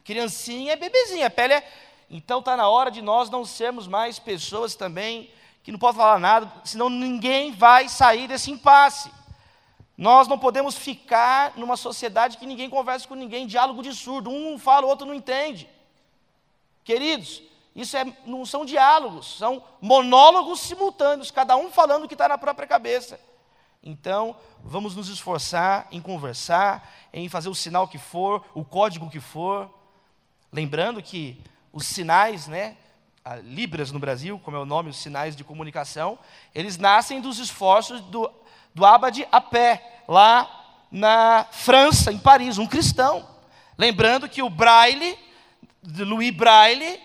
[0.03, 1.27] Criancinha é bebezinha.
[1.27, 1.67] A pele é.
[2.09, 5.29] Então está na hora de nós não sermos mais pessoas também
[5.63, 9.09] que não podem falar nada, senão ninguém vai sair desse impasse.
[9.97, 14.59] Nós não podemos ficar numa sociedade que ninguém conversa com ninguém, diálogo de surdo, um
[14.59, 15.69] fala, o outro não entende.
[16.83, 17.41] Queridos,
[17.75, 22.37] isso é, não são diálogos, são monólogos simultâneos, cada um falando o que está na
[22.37, 23.19] própria cabeça.
[23.81, 29.19] Então, vamos nos esforçar em conversar, em fazer o sinal que for, o código que
[29.19, 29.69] for.
[30.51, 31.41] Lembrando que
[31.73, 32.77] os sinais, né,
[33.43, 36.17] Libras no Brasil, como é o nome, os sinais de comunicação,
[36.53, 38.31] eles nascem dos esforços do
[38.73, 40.49] do Abade a pé, lá
[40.91, 43.27] na França, em Paris, um cristão.
[43.77, 45.17] Lembrando que o Braille,
[45.99, 46.99] Louis Braille,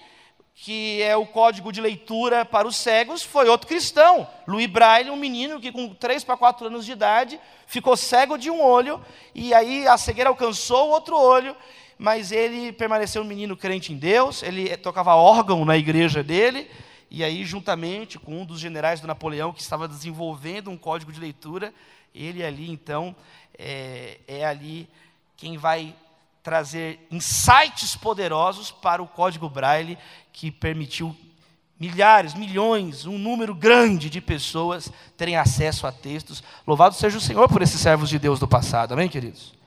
[0.55, 4.29] que é o código de leitura para os cegos, foi outro cristão.
[4.47, 8.51] Louis Braille, um menino que com 3 para 4 anos de idade ficou cego de
[8.51, 9.05] um olho,
[9.35, 11.55] e aí a cegueira alcançou o outro olho,
[11.99, 16.71] mas ele permaneceu um menino crente em Deus, ele tocava órgão na igreja dele,
[17.11, 21.19] e aí, juntamente com um dos generais do Napoleão, que estava desenvolvendo um código de
[21.19, 21.73] leitura,
[22.15, 23.17] ele ali, então,
[23.59, 24.89] é, é ali
[25.37, 25.95] quem vai
[26.43, 29.99] trazer insights poderosos para o código Braille,
[30.33, 31.17] que permitiu
[31.81, 36.43] milhares, milhões, um número grande de pessoas terem acesso a textos.
[36.67, 39.58] Louvado seja o Senhor por esses servos de Deus do passado, amém, queridos?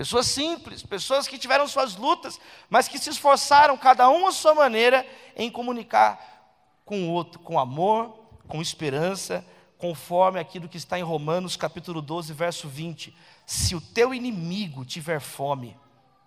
[0.00, 4.54] Pessoas simples, pessoas que tiveram suas lutas, mas que se esforçaram, cada um à sua
[4.54, 9.44] maneira, em comunicar com o outro, com amor, com esperança,
[9.76, 13.14] conforme aquilo que está em Romanos capítulo 12, verso 20.
[13.44, 15.76] Se o teu inimigo tiver fome,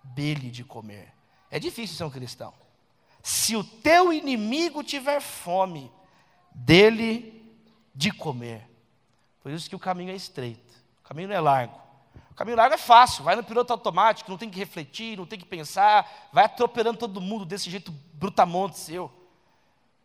[0.04, 1.12] dele de comer.
[1.50, 2.54] É difícil ser um cristão.
[3.24, 5.90] Se o teu inimigo tiver fome,
[6.54, 7.44] dele
[7.92, 8.70] de comer.
[9.42, 11.83] Por isso que o caminho é estreito, o caminho não é largo.
[12.34, 15.38] O caminho largo é fácil, vai no piloto automático, não tem que refletir, não tem
[15.38, 19.08] que pensar, vai atropelando todo mundo desse jeito brutamonte seu.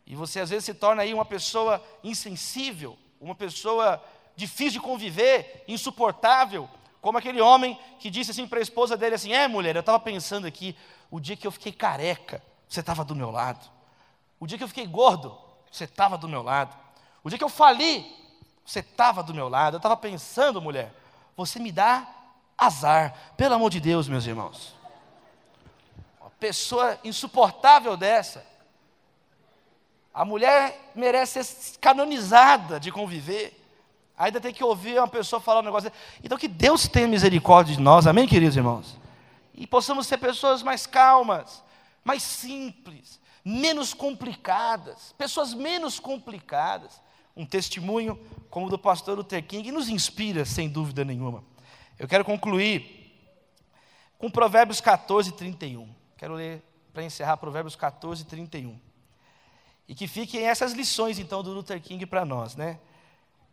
[0.06, 4.00] E você às vezes se torna aí uma pessoa insensível, uma pessoa
[4.36, 6.70] difícil de conviver, insuportável,
[7.02, 10.00] como aquele homem que disse assim para a esposa dele assim: "É, mulher, eu estava
[10.00, 10.78] pensando aqui,
[11.10, 13.68] o dia que eu fiquei careca, você estava do meu lado.
[14.39, 15.36] O dia que eu fiquei gordo,
[15.72, 16.78] você estava do meu lado.
[17.24, 18.06] O dia que eu fali,
[18.63, 19.74] você estava do meu lado.
[19.74, 20.94] Eu estava pensando, mulher,
[21.36, 22.18] você me dá
[22.60, 23.13] azar.
[23.38, 24.76] Pelo amor de Deus, meus irmãos.
[26.19, 28.45] Uma pessoa insuportável dessa.
[30.13, 33.56] A mulher merece ser canonizada de conviver.
[34.17, 35.89] Ainda tem que ouvir uma pessoa falar um negócio.
[36.22, 38.98] Então que Deus tenha misericórdia de nós, amém, queridos irmãos?
[39.54, 41.63] E possamos ser pessoas mais calmas,
[42.04, 47.02] mais simples, menos complicadas, pessoas menos complicadas.
[47.36, 48.19] Um testemunho
[48.50, 51.43] como o do pastor Luther King nos inspira, sem dúvida nenhuma.
[52.00, 53.12] Eu quero concluir
[54.18, 55.94] com Provérbios 14, 31.
[56.18, 58.80] Quero ler para encerrar Provérbios 14, 31.
[59.86, 62.80] E que fiquem essas lições, então, do Luther King para nós, né?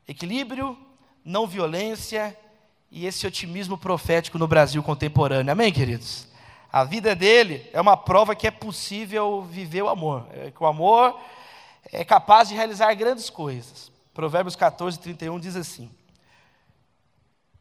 [0.07, 0.79] Equilíbrio,
[1.25, 2.39] não violência
[2.89, 5.51] e esse otimismo profético no Brasil contemporâneo.
[5.51, 6.29] Amém, queridos?
[6.71, 10.25] A vida dele é uma prova que é possível viver o amor.
[10.31, 11.21] É que o amor
[11.91, 13.91] é capaz de realizar grandes coisas.
[14.15, 15.91] Provérbios 14, 31 diz assim: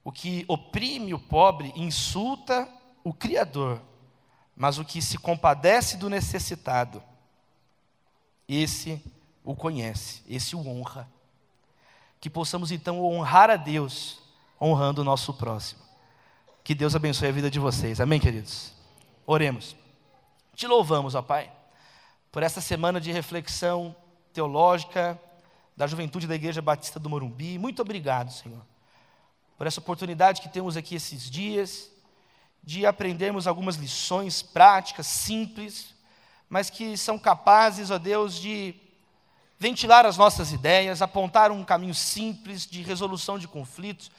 [0.05, 2.69] o que oprime o pobre insulta
[3.03, 3.81] o Criador,
[4.55, 7.01] mas o que se compadece do necessitado,
[8.47, 9.01] esse
[9.43, 11.09] o conhece, esse o honra.
[12.21, 14.21] Que possamos então honrar a Deus,
[14.61, 15.81] honrando o nosso próximo.
[16.63, 17.99] Que Deus abençoe a vida de vocês.
[17.99, 18.73] Amém, queridos?
[19.25, 19.75] Oremos.
[20.53, 21.51] Te louvamos, ó Pai,
[22.31, 23.95] por essa semana de reflexão
[24.31, 25.19] teológica
[25.75, 27.57] da juventude da Igreja Batista do Morumbi.
[27.57, 28.61] Muito obrigado, Senhor
[29.57, 31.89] por essa oportunidade que temos aqui esses dias,
[32.63, 35.93] de aprendermos algumas lições práticas, simples,
[36.49, 38.75] mas que são capazes, ó Deus, de
[39.57, 44.11] ventilar as nossas ideias, apontar um caminho simples de resolução de conflitos.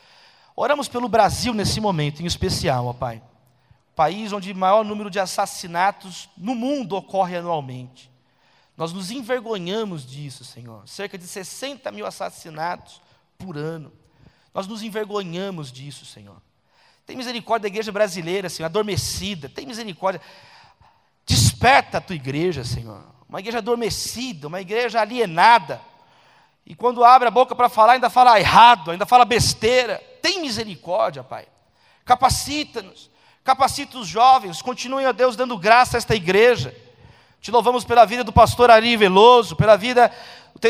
[0.55, 3.22] Oramos pelo Brasil nesse momento, em especial, ó Pai.
[3.94, 8.11] País onde o maior número de assassinatos no mundo ocorre anualmente.
[8.77, 10.87] Nós nos envergonhamos disso, Senhor.
[10.87, 13.01] Cerca de 60 mil assassinatos
[13.38, 13.90] por ano.
[14.57, 16.40] Nós nos envergonhamos disso, Senhor.
[17.05, 19.51] Tem misericórdia da igreja brasileira, Senhor, adormecida.
[19.51, 20.19] Tem misericórdia.
[21.27, 23.05] Desperta a tua igreja, Senhor.
[23.29, 25.79] Uma igreja adormecida, uma igreja alienada.
[26.64, 30.03] E quando abre a boca para falar, ainda fala errado, ainda fala besteira.
[30.23, 31.47] Tem misericórdia, Pai.
[32.07, 33.11] Capacita-nos.
[33.45, 34.62] Capacita os jovens.
[34.62, 36.75] Continuem, ó Deus, dando graça a esta igreja.
[37.42, 40.11] Te louvamos pela vida do pastor Ari Veloso, pela vida,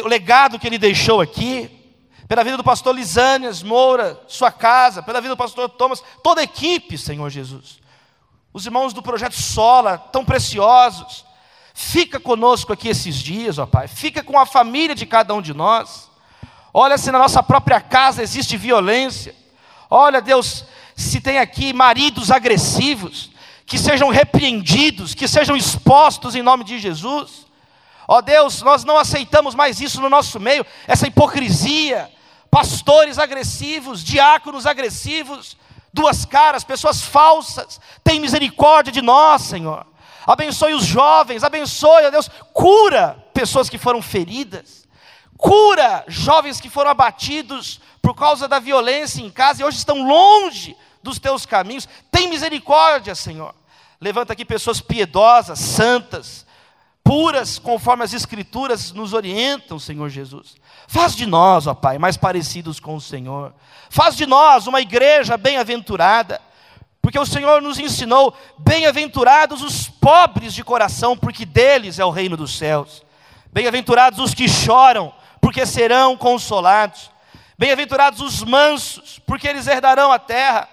[0.04, 1.85] o legado que ele deixou aqui
[2.28, 6.44] pela vida do pastor Lisânias Moura, sua casa, pela vida do pastor Thomas, toda a
[6.44, 7.78] equipe, Senhor Jesus.
[8.52, 11.24] Os irmãos do projeto Sola, tão preciosos.
[11.74, 13.86] Fica conosco aqui esses dias, ó Pai.
[13.86, 16.10] Fica com a família de cada um de nós.
[16.72, 19.34] Olha se na nossa própria casa existe violência.
[19.88, 20.64] Olha, Deus,
[20.96, 23.30] se tem aqui maridos agressivos,
[23.64, 27.46] que sejam repreendidos, que sejam expostos em nome de Jesus.
[28.08, 32.10] Ó Deus, nós não aceitamos mais isso no nosso meio, essa hipocrisia,
[32.50, 35.56] pastores agressivos, diáconos agressivos,
[35.92, 37.80] duas caras, pessoas falsas.
[38.04, 39.86] Tem misericórdia de nós, Senhor.
[40.26, 44.86] Abençoe os jovens, abençoe, ó Deus, cura pessoas que foram feridas,
[45.36, 50.76] cura jovens que foram abatidos por causa da violência em casa e hoje estão longe
[51.02, 51.88] dos teus caminhos.
[52.10, 53.54] Tem misericórdia, Senhor.
[54.00, 56.45] Levanta aqui pessoas piedosas, santas,
[57.06, 60.56] puras, conforme as Escrituras nos orientam, Senhor Jesus.
[60.88, 63.54] Faz de nós, ó Pai, mais parecidos com o Senhor.
[63.88, 66.42] Faz de nós uma igreja bem-aventurada,
[67.00, 72.36] porque o Senhor nos ensinou: bem-aventurados os pobres de coração, porque deles é o reino
[72.36, 73.04] dos céus.
[73.52, 77.12] Bem-aventurados os que choram, porque serão consolados.
[77.56, 80.68] Bem-aventurados os mansos, porque eles herdarão a terra.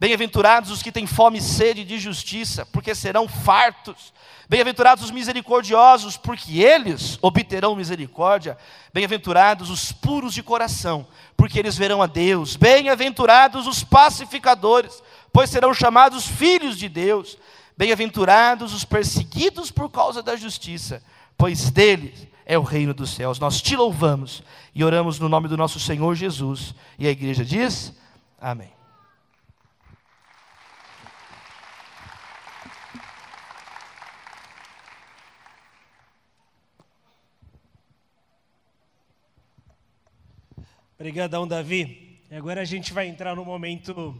[0.00, 4.12] Bem-aventurados os que têm fome e sede de justiça, porque serão fartos.
[4.48, 8.56] Bem-aventurados os misericordiosos, porque eles obterão misericórdia.
[8.94, 12.54] Bem-aventurados os puros de coração, porque eles verão a Deus.
[12.54, 17.36] Bem-aventurados os pacificadores, pois serão chamados filhos de Deus.
[17.76, 21.02] Bem-aventurados os perseguidos por causa da justiça,
[21.36, 23.40] pois deles é o reino dos céus.
[23.40, 26.72] Nós te louvamos e oramos no nome do nosso Senhor Jesus.
[26.96, 27.92] E a igreja diz:
[28.40, 28.75] Amém.
[40.98, 42.18] Obrigadão, Davi.
[42.30, 44.18] E agora a gente vai entrar no momento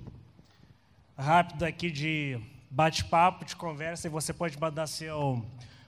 [1.17, 2.39] rápido aqui de
[2.71, 5.43] bate-papo, de conversa, e você pode mandar seu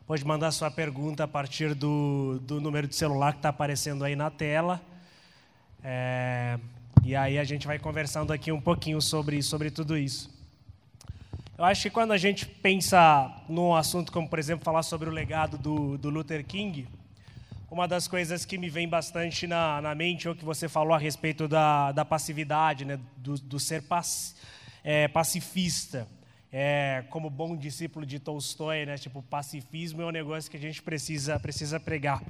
[0.07, 4.17] pode mandar sua pergunta a partir do, do número de celular que está aparecendo aí
[4.17, 4.81] na tela.
[5.85, 6.59] É,
[7.05, 10.35] e aí a gente vai conversando aqui um pouquinho sobre, sobre tudo isso.
[11.59, 15.13] Eu acho que quando a gente pensa num assunto como, por exemplo, falar sobre o
[15.13, 16.89] legado do, do Luther King,
[17.71, 20.99] uma das coisas que me vem bastante na, na mente, ou que você falou a
[20.99, 24.07] respeito da, da passividade, né, do, do ser pac,
[24.83, 26.09] é, pacifista
[26.53, 28.97] é, como bom discípulo de Tolstói, né?
[28.97, 32.23] Tipo, pacifismo é um negócio que a gente precisa, precisa pregar.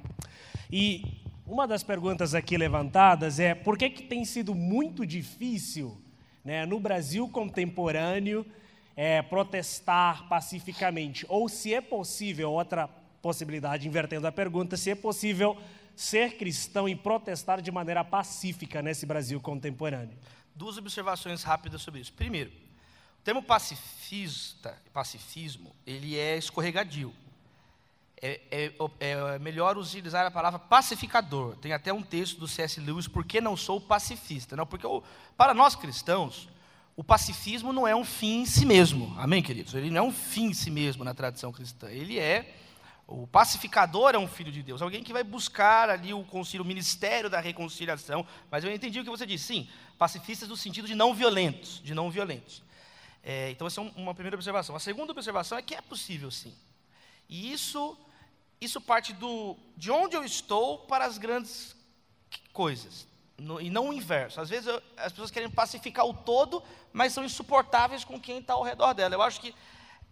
[0.71, 5.97] E uma das perguntas aqui levantadas é por que, que tem sido muito difícil,
[6.45, 8.45] né, no Brasil contemporâneo,
[8.97, 11.25] é, protestar pacificamente?
[11.29, 12.89] Ou se é possível, outra
[13.23, 15.57] possibilidade, invertendo a pergunta, se é possível
[15.95, 20.17] ser cristão e protestar de maneira pacífica nesse Brasil contemporâneo?
[20.55, 22.13] Duas observações rápidas sobre isso.
[22.13, 27.13] Primeiro, o termo pacifista, pacifismo, ele é escorregadio.
[28.21, 31.57] É, é, é, melhor utilizar a palavra pacificador.
[31.57, 32.81] Tem até um texto do C.S.
[32.81, 34.57] Lewis, Por que não sou pacifista?
[34.57, 35.03] Não, porque o,
[35.37, 36.49] para nós cristãos,
[36.97, 39.15] o pacifismo não é um fim em si mesmo.
[39.17, 39.73] Amém, queridos?
[39.73, 41.89] Ele não é um fim em si mesmo na tradição cristã.
[41.89, 42.57] Ele é,
[43.11, 46.67] o pacificador é um filho de Deus, alguém que vai buscar ali o concílio, o
[46.67, 48.27] ministério da reconciliação.
[48.51, 49.45] Mas eu entendi o que você disse.
[49.45, 52.63] Sim, pacifistas no sentido de não violentos, de não violentos.
[53.25, 54.77] É, então, essa é uma primeira observação.
[54.77, 56.55] A segunda observação é que é possível, sim.
[57.31, 57.99] E isso,
[58.61, 61.75] isso parte do, de onde eu estou para as grandes
[62.53, 63.07] coisas,
[63.39, 64.39] no, e não o inverso.
[64.39, 68.53] Às vezes eu, as pessoas querem pacificar o todo, mas são insuportáveis com quem está
[68.53, 69.15] ao redor dela.
[69.15, 69.55] Eu acho que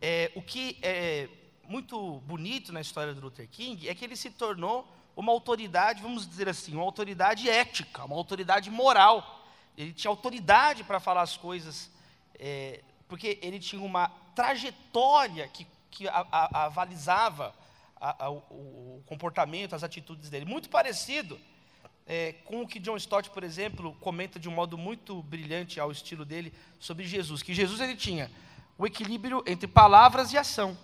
[0.01, 1.28] é, o que é
[1.69, 4.87] muito bonito na história do Luther King é que ele se tornou
[5.17, 9.45] uma autoridade, vamos dizer assim, uma autoridade ética, uma autoridade moral.
[9.77, 11.91] Ele tinha autoridade para falar as coisas
[12.39, 17.55] é, porque ele tinha uma trajetória que, que avalizava
[18.01, 20.45] a, a, o, o, comportamento, as atitudes dele.
[20.45, 21.39] Muito parecido
[22.07, 25.91] é, com o que John Stott, por exemplo, comenta de um modo muito brilhante ao
[25.91, 28.31] estilo dele sobre Jesus, que Jesus ele tinha
[28.79, 30.77] o equilíbrio entre palavras e ação.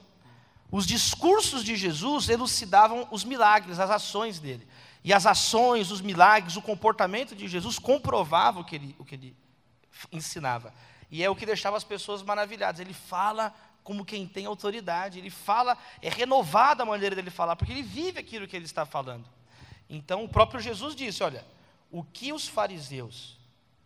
[0.72, 4.66] Os discursos de Jesus elucidavam os milagres, as ações dele.
[5.04, 9.16] E as ações, os milagres, o comportamento de Jesus comprovavam o que ele, o que
[9.16, 9.36] ele
[10.10, 10.72] ensinava.
[11.10, 12.80] E é o que deixava as pessoas maravilhadas.
[12.80, 13.54] Ele fala
[13.84, 18.20] como quem tem autoridade, ele fala, é renovada a maneira dele falar, porque ele vive
[18.20, 19.28] aquilo que ele está falando.
[19.90, 21.44] Então o próprio Jesus disse: olha,
[21.90, 23.36] o que os fariseus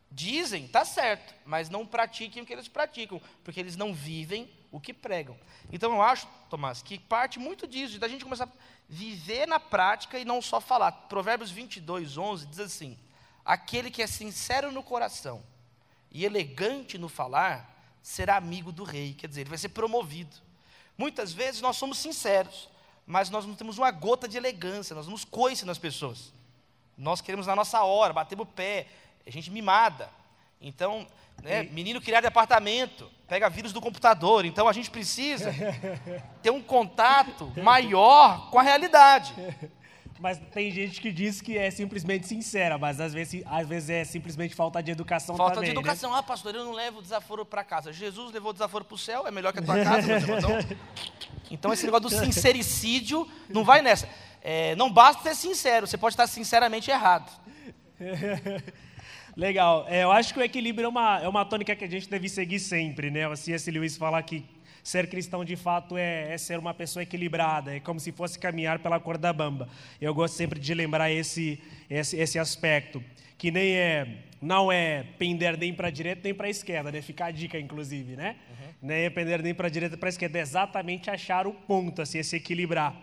[0.08, 4.80] dizem está certo, mas não pratiquem o que eles praticam, porque eles não vivem o
[4.80, 5.36] que pregam.
[5.72, 8.48] Então eu acho, Tomás, que parte muito disso, da gente começar a
[8.88, 10.92] viver na prática e não só falar.
[10.92, 12.98] Provérbios 22, 11 diz assim:
[13.44, 15.42] aquele que é sincero no coração
[16.10, 20.36] e elegante no falar, será amigo do rei, quer dizer, ele vai ser promovido.
[20.96, 22.68] Muitas vezes nós somos sinceros,
[23.06, 26.32] mas nós não temos uma gota de elegância, nós damos coice nas pessoas.
[26.96, 28.88] Nós queremos na nossa hora, bater o pé,
[29.26, 30.10] a gente mimada.
[30.60, 31.06] Então,
[31.42, 35.52] né, menino criado em apartamento, pega vírus do computador, então a gente precisa
[36.42, 39.34] ter um contato maior com a realidade.
[40.18, 44.02] Mas tem gente que diz que é simplesmente sincera, mas às vezes, às vezes é
[44.02, 45.68] simplesmente falta de educação falta também.
[45.68, 46.10] Falta de educação.
[46.10, 46.18] Né?
[46.18, 47.92] Ah, pastor, eu não levo desaforo para casa.
[47.92, 50.16] Jesus levou desaforo para o céu, é melhor que a tua casa.
[50.16, 50.78] então,
[51.50, 54.08] então, esse negócio do sincericídio não vai nessa.
[54.40, 57.30] É, não basta ser sincero, você pode estar sinceramente errado.
[59.36, 59.84] Legal.
[59.86, 62.26] É, eu acho que o equilíbrio é uma, é uma tônica que a gente deve
[62.26, 63.28] seguir sempre, né?
[63.28, 63.70] O C.S.
[63.70, 64.42] Lewis fala que
[64.82, 68.78] ser cristão de fato é, é, ser uma pessoa equilibrada, é como se fosse caminhar
[68.78, 69.68] pela corda bamba.
[70.00, 71.60] Eu gosto sempre de lembrar esse,
[71.90, 73.04] esse, esse aspecto,
[73.36, 74.06] que nem é,
[74.40, 77.02] não é pender nem para a direita nem para a esquerda, né?
[77.02, 78.36] Fica a dica, inclusive, né?
[78.48, 78.68] Uhum.
[78.88, 81.52] Nem é pender nem para a direita nem para a esquerda, é exatamente achar o
[81.52, 82.96] ponto, assim, é se equilibrar.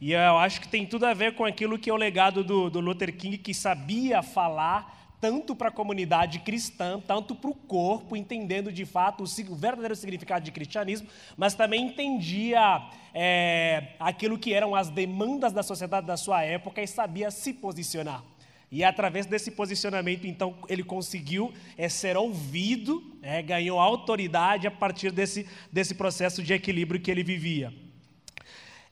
[0.00, 2.70] E eu acho que tem tudo a ver com aquilo que é o legado do,
[2.70, 8.16] do Luther King, que sabia falar tanto para a comunidade cristã, tanto para o corpo,
[8.16, 14.74] entendendo de fato o verdadeiro significado de cristianismo, mas também entendia é, aquilo que eram
[14.74, 18.24] as demandas da sociedade da sua época e sabia se posicionar.
[18.72, 25.10] E através desse posicionamento, então, ele conseguiu é, ser ouvido, é, ganhou autoridade a partir
[25.10, 27.74] desse, desse processo de equilíbrio que ele vivia.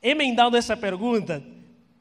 [0.02, 1.42] Emendando essa pergunta,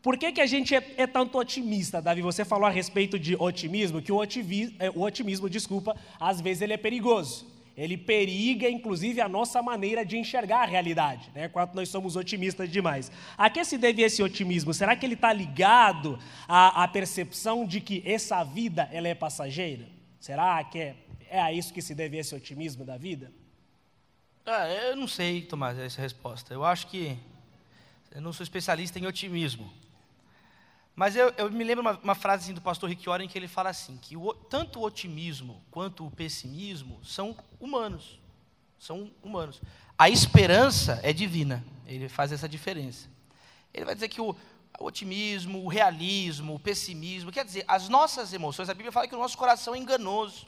[0.07, 2.21] por que, que a gente é, é, tanto otimista, Davi?
[2.21, 6.61] Você falou a respeito de otimismo, que o otimismo, é, o otimismo, desculpa, às vezes
[6.61, 7.45] ele é perigoso.
[7.75, 11.51] Ele periga, inclusive, a nossa maneira de enxergar a realidade, né?
[11.73, 13.11] nós somos otimistas demais.
[13.37, 14.73] A que se deve esse otimismo?
[14.73, 19.89] Será que ele está ligado à, à, percepção de que essa vida ela é passageira?
[20.21, 20.95] Será que é,
[21.29, 23.29] é a isso que se deve esse otimismo da vida?
[24.45, 26.53] Ah, eu não sei, Tomás, essa resposta.
[26.53, 27.17] Eu acho que
[28.15, 29.69] eu não sou especialista em otimismo.
[30.97, 33.69] Mas eu, eu me lembro uma, uma frase do pastor Rick Warren que ele fala
[33.69, 38.19] assim, que o, tanto o otimismo quanto o pessimismo são humanos.
[38.79, 39.61] São humanos.
[39.95, 41.63] A esperança é divina.
[41.85, 43.07] Ele faz essa diferença.
[43.71, 44.35] Ele vai dizer que o,
[44.79, 49.13] o otimismo, o realismo, o pessimismo, quer dizer, as nossas emoções, a Bíblia fala que
[49.13, 50.47] o nosso coração é enganoso.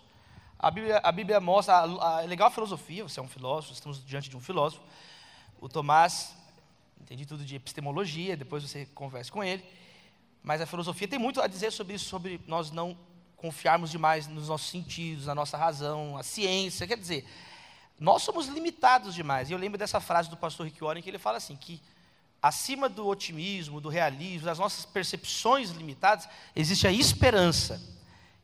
[0.57, 3.73] A Bíblia, a Bíblia mostra, a, a, é legal a filosofia, você é um filósofo,
[3.73, 4.81] estamos diante de um filósofo.
[5.61, 6.33] O Tomás,
[6.99, 9.63] entendi tudo de epistemologia, depois você conversa com ele.
[10.49, 12.97] Mas a filosofia tem muito a dizer sobre isso, sobre nós não
[13.37, 16.87] confiarmos demais nos nossos sentidos, na nossa razão, a ciência.
[16.87, 17.23] Quer dizer,
[17.99, 19.47] nós somos limitados demais.
[19.47, 21.79] E eu lembro dessa frase do pastor Rick Warren que ele fala assim, que
[22.41, 27.79] acima do otimismo, do realismo, das nossas percepções limitadas, existe a esperança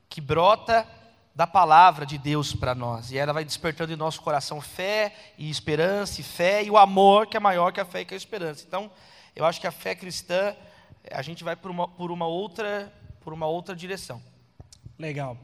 [0.07, 0.87] que brota
[1.33, 3.09] da palavra de Deus para nós.
[3.09, 7.25] E ela vai despertando em nosso coração fé e esperança e fé e o amor
[7.25, 8.63] que é maior que a fé e que a esperança.
[8.63, 8.91] Então,
[9.35, 10.55] eu acho que a fé cristã,
[11.11, 12.91] a gente vai por uma, por uma, outra,
[13.21, 14.21] por uma outra direção.
[14.97, 15.37] Legal.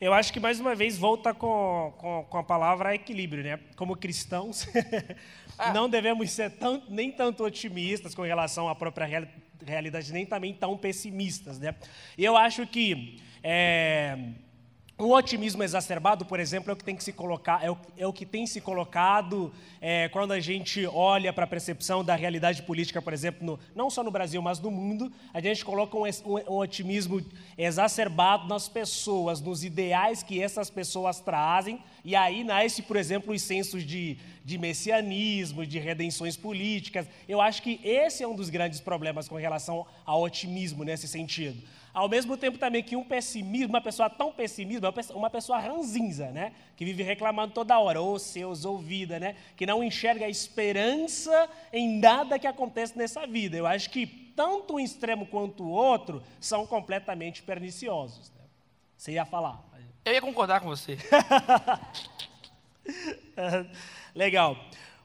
[0.00, 3.60] Eu acho que mais uma vez volta com, com, com a palavra equilíbrio, né?
[3.76, 4.66] Como cristãos,
[5.56, 5.72] ah.
[5.72, 9.24] não devemos ser tão, nem tanto otimistas com relação à própria real,
[9.64, 11.74] realidade, nem também tão pessimistas, né?
[12.18, 14.18] E eu acho que é,
[14.96, 18.06] o otimismo exacerbado, por exemplo, é o que tem que se colocar, é o, é
[18.06, 22.62] o que tem se colocado é, quando a gente olha para a percepção da realidade
[22.62, 26.04] política, por exemplo, no, não só no Brasil, mas no mundo, a gente coloca um,
[26.04, 27.20] um, um, otimismo
[27.58, 33.42] exacerbado nas pessoas, nos ideais que essas pessoas trazem, e aí nasce, por exemplo, os
[33.42, 37.08] sensos de, de messianismo, de redenções políticas.
[37.28, 41.60] Eu acho que esse é um dos grandes problemas com relação ao otimismo nesse sentido.
[41.94, 46.52] Ao mesmo tempo também que um pessimismo, uma pessoa tão pessimista, uma pessoa ranzinza, né?
[46.76, 49.36] Que vive reclamando toda hora, ou seus, ou vida, né?
[49.56, 53.56] Que não enxerga a esperança em nada que acontece nessa vida.
[53.56, 58.32] Eu acho que tanto um extremo quanto o outro são completamente perniciosos.
[58.32, 58.42] Né?
[58.96, 59.62] Você ia falar.
[60.04, 60.98] Eu ia concordar com você.
[64.12, 64.56] Legal.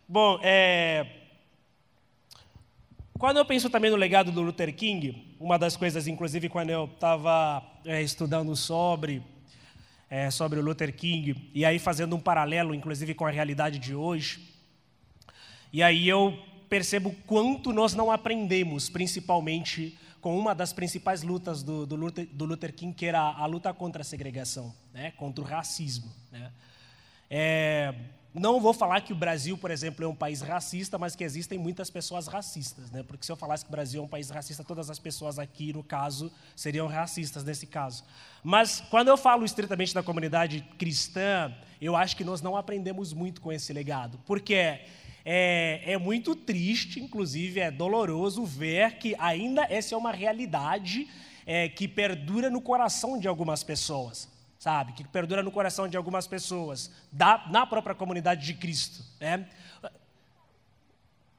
[0.07, 1.05] Bom, é,
[3.19, 6.83] quando eu penso também no legado do Luther King, uma das coisas, inclusive, quando eu
[6.83, 9.23] estava é, estudando sobre,
[10.09, 13.95] é, sobre o Luther King, e aí fazendo um paralelo, inclusive, com a realidade de
[13.95, 14.53] hoje,
[15.71, 16.37] e aí eu
[16.67, 22.43] percebo quanto nós não aprendemos, principalmente com uma das principais lutas do, do, Luther, do
[22.43, 26.11] Luther, King, que era a luta contra a segregação, né, contra o racismo.
[26.31, 26.51] Né.
[27.29, 27.93] É,
[28.33, 31.57] não vou falar que o Brasil, por exemplo, é um país racista, mas que existem
[31.57, 33.01] muitas pessoas racistas, né?
[33.01, 35.73] Porque se eu falasse que o Brasil é um país racista, todas as pessoas aqui,
[35.73, 38.03] no caso, seriam racistas nesse caso.
[38.43, 41.51] Mas quando eu falo estritamente da comunidade cristã,
[41.81, 44.85] eu acho que nós não aprendemos muito com esse legado, porque é,
[45.25, 51.07] é, é muito triste, inclusive é doloroso ver que ainda essa é uma realidade
[51.47, 54.91] é, que perdura no coração de algumas pessoas sabe?
[54.91, 59.49] Que perdura no coração de algumas pessoas, da, na própria comunidade de Cristo, né?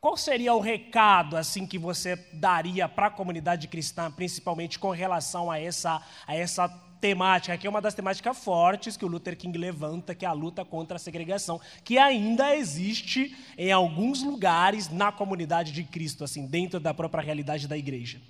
[0.01, 5.51] Qual seria o recado assim que você daria para a comunidade cristã, principalmente com relação
[5.51, 6.67] a essa, a essa
[6.99, 10.33] temática, que é uma das temáticas fortes que o Luther King levanta, que é a
[10.33, 16.47] luta contra a segregação, que ainda existe em alguns lugares na comunidade de Cristo, assim,
[16.47, 18.23] dentro da própria realidade da igreja.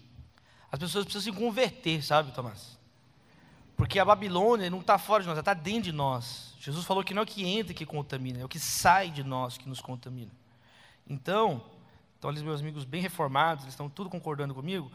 [0.73, 2.80] As pessoas precisam se converter, sabe, Tomás?
[3.81, 6.53] Porque a Babilônia não está fora de nós, ela está dentro de nós.
[6.61, 9.25] Jesus falou que não é o que entra que contamina, é o que sai de
[9.25, 10.31] nós que nos contamina.
[11.09, 11.65] Então,
[12.19, 14.93] então ali meus amigos bem reformados, eles estão tudo concordando comigo,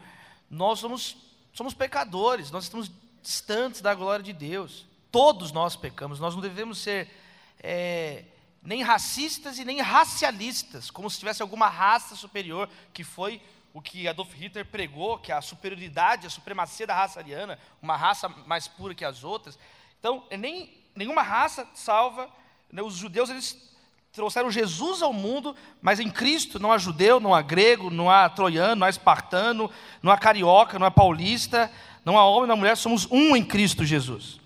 [0.48, 1.16] nós somos,
[1.52, 2.88] somos pecadores, nós estamos
[3.20, 4.86] distantes da glória de Deus.
[5.10, 7.10] Todos nós pecamos, nós não devemos ser
[7.58, 8.22] é,
[8.62, 13.42] nem racistas e nem racialistas, como se tivesse alguma raça superior que foi
[13.76, 17.94] o que Adolf Hitler pregou, que é a superioridade, a supremacia da raça ariana, uma
[17.94, 19.58] raça mais pura que as outras.
[20.00, 22.26] Então, nem, nenhuma raça salva.
[22.72, 22.80] Né?
[22.80, 23.70] Os judeus eles
[24.12, 28.26] trouxeram Jesus ao mundo, mas em Cristo não há judeu, não há grego, não há
[28.30, 29.70] troiano, não há espartano,
[30.02, 31.70] não há carioca, não há paulista,
[32.02, 34.40] não há homem, não há mulher, somos um em Cristo Jesus.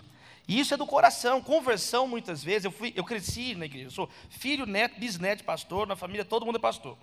[0.45, 2.65] E isso é do coração, conversão muitas vezes.
[2.65, 6.45] Eu, fui, eu cresci na igreja, eu sou filho, neto, bisneto pastor, na família todo
[6.45, 6.97] mundo é pastor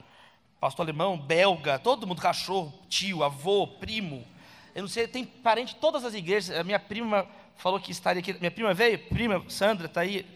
[0.60, 4.24] pastor alemão, belga, todo mundo, cachorro, tio, avô, primo.
[4.74, 6.56] Eu não sei, tem parente de todas as igrejas.
[6.56, 8.32] A minha prima falou que estaria aqui.
[8.34, 10.26] Minha prima veio, prima Sandra, está aí.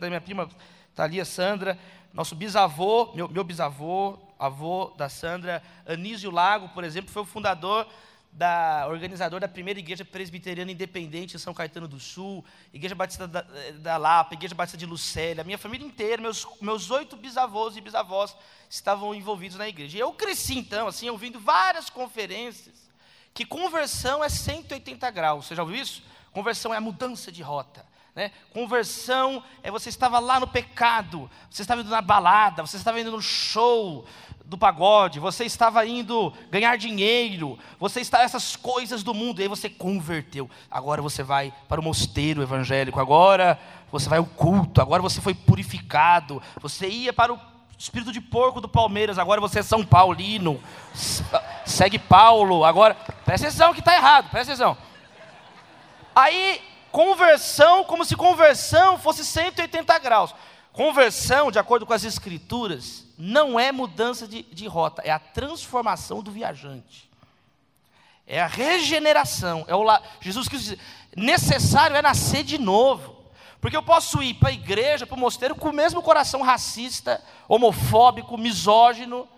[0.00, 0.48] Minha prima
[0.90, 1.78] está ali, a Sandra.
[2.12, 7.86] Nosso bisavô, meu, meu bisavô, avô da Sandra, Anísio Lago, por exemplo, foi o fundador
[8.32, 13.42] da organizador da primeira igreja presbiteriana independente em São Caetano do Sul, Igreja Batista da,
[13.78, 18.34] da Lapa, Igreja Batista de Lucélia, minha família inteira, meus, meus oito bisavós e bisavós
[18.70, 19.98] estavam envolvidos na igreja.
[19.98, 22.90] E eu cresci então, assim, ouvindo várias conferências,
[23.34, 25.46] que conversão é 180 graus.
[25.46, 26.02] Você já ouviu isso?
[26.32, 27.84] Conversão é a mudança de rota.
[28.14, 28.30] Né?
[28.52, 33.10] Conversão é você estava lá no pecado, você estava indo na balada, você estava indo
[33.10, 34.06] no show
[34.44, 39.48] do pagode, você estava indo ganhar dinheiro, você está essas coisas do mundo, e aí
[39.48, 40.50] você converteu.
[40.70, 43.58] Agora você vai para o mosteiro evangélico, agora
[43.90, 47.40] você vai ao culto, agora você foi purificado, você ia para o
[47.78, 50.60] espírito de porco do Palmeiras, agora você é São Paulino,
[51.64, 54.76] segue Paulo, agora, presta atenção que está errado, presta atenção.
[56.14, 60.34] Aí conversão, como se conversão fosse 180 graus.
[60.72, 66.20] Conversão, de acordo com as escrituras, não é mudança de, de rota, é a transformação
[66.20, 67.08] do viajante.
[68.26, 69.64] É a regeneração.
[69.68, 69.86] É o,
[70.20, 70.78] Jesus Cristo diz:
[71.16, 73.22] necessário é nascer de novo.
[73.60, 77.22] Porque eu posso ir para a igreja, para o mosteiro, com o mesmo coração racista,
[77.46, 79.28] homofóbico, misógino.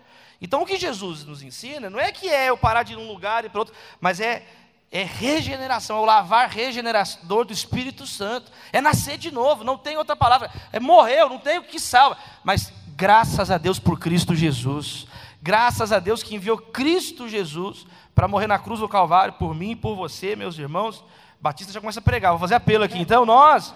[0.41, 3.07] Então o que Jesus nos ensina não é que é eu parar de ir num
[3.07, 4.43] lugar e para outro, mas é
[4.91, 9.97] é regeneração, é o lavar regenerador do Espírito Santo, é nascer de novo, não tem
[9.97, 14.33] outra palavra, é morreu, não tem o que salva, mas graças a Deus por Cristo
[14.33, 15.05] Jesus,
[15.41, 19.71] graças a Deus que enviou Cristo Jesus para morrer na cruz do Calvário por mim
[19.71, 21.03] e por você, meus irmãos.
[21.41, 22.97] Batista já começa a pregar, vou fazer apelo aqui.
[22.97, 23.73] Então nós,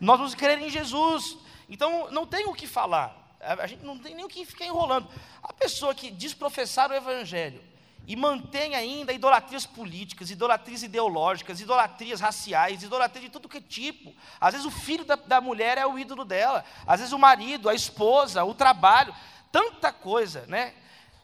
[0.00, 1.36] nós vamos crer em Jesus.
[1.68, 5.08] Então não tem o que falar, a gente não tem nem o que ficar enrolando.
[5.42, 7.60] A pessoa que diz professar o Evangelho,
[8.06, 14.12] e mantém ainda idolatrias políticas, idolatrias ideológicas, idolatrias raciais, idolatrias de tudo que é tipo.
[14.40, 17.68] Às vezes o filho da, da, mulher é o ídolo dela, às vezes o marido,
[17.68, 19.14] a esposa, o trabalho,
[19.50, 20.74] tanta coisa, né?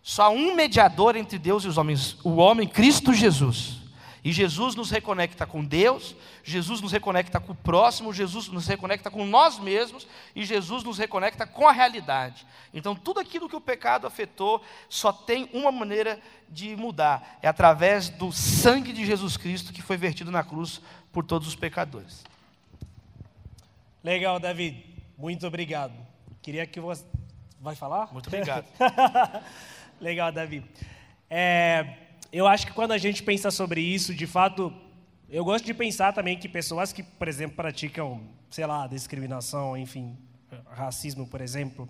[0.02, 3.79] Só um mediador entre Deus e os homens, o homem Cristo Jesus.
[4.22, 6.14] E Jesus nos reconecta com Deus,
[6.44, 10.06] Jesus nos reconecta com o próximo, Jesus nos reconecta com nós mesmos
[10.36, 12.46] e Jesus nos reconecta com a realidade.
[12.74, 18.10] Então, tudo aquilo que o pecado afetou só tem uma maneira de mudar: é através
[18.10, 22.22] do sangue de Jesus Cristo que foi vertido na cruz por todos os pecadores.
[24.04, 24.84] Legal, David.
[25.16, 25.94] Muito obrigado.
[26.42, 27.04] Queria que você.
[27.58, 28.12] Vai falar?
[28.12, 28.66] Muito obrigado.
[30.00, 30.66] Legal, David.
[31.28, 34.72] É eu acho que quando a gente pensa sobre isso, de fato,
[35.28, 38.20] eu gosto de pensar também que pessoas que, por exemplo, praticam,
[38.50, 40.16] sei lá, discriminação, enfim,
[40.70, 41.88] racismo, por exemplo,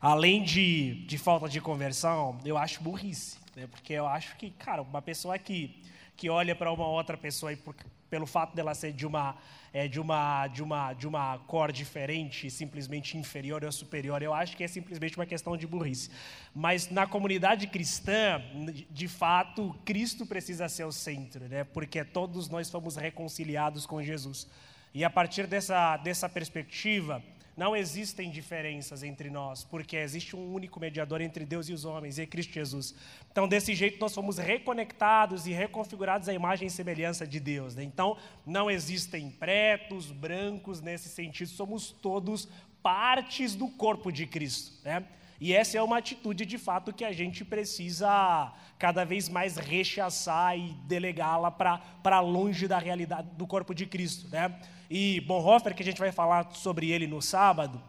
[0.00, 3.38] além de, de falta de conversão, eu acho burrice.
[3.56, 3.66] Né?
[3.66, 5.82] Porque eu acho que, cara, uma pessoa que,
[6.16, 7.74] que olha para uma outra pessoa e por,
[8.08, 9.36] pelo fato dela ser de uma
[9.72, 14.22] é, de, uma, de, uma, de uma cor diferente, simplesmente inferior ou superior.
[14.22, 16.10] Eu acho que é simplesmente uma questão de burrice.
[16.54, 18.42] Mas na comunidade cristã,
[18.90, 21.64] de fato, Cristo precisa ser o centro, né?
[21.64, 24.48] porque todos nós fomos reconciliados com Jesus.
[24.94, 27.22] E a partir dessa, dessa perspectiva,
[27.58, 32.16] não existem diferenças entre nós, porque existe um único mediador entre Deus e os homens,
[32.16, 32.94] e é Cristo Jesus.
[33.32, 37.74] Então, desse jeito, nós fomos reconectados e reconfigurados à imagem e semelhança de Deus.
[37.74, 37.82] Né?
[37.82, 42.48] Então, não existem pretos, brancos nesse sentido, somos todos
[42.80, 44.80] partes do corpo de Cristo.
[44.84, 45.04] Né?
[45.40, 50.56] E essa é uma atitude de fato que a gente precisa cada vez mais rechaçar
[50.56, 54.28] e delegá-la para longe da realidade do corpo de Cristo.
[54.28, 54.56] Né?
[54.90, 57.82] E Bonhoeffer, que a gente vai falar sobre ele no sábado,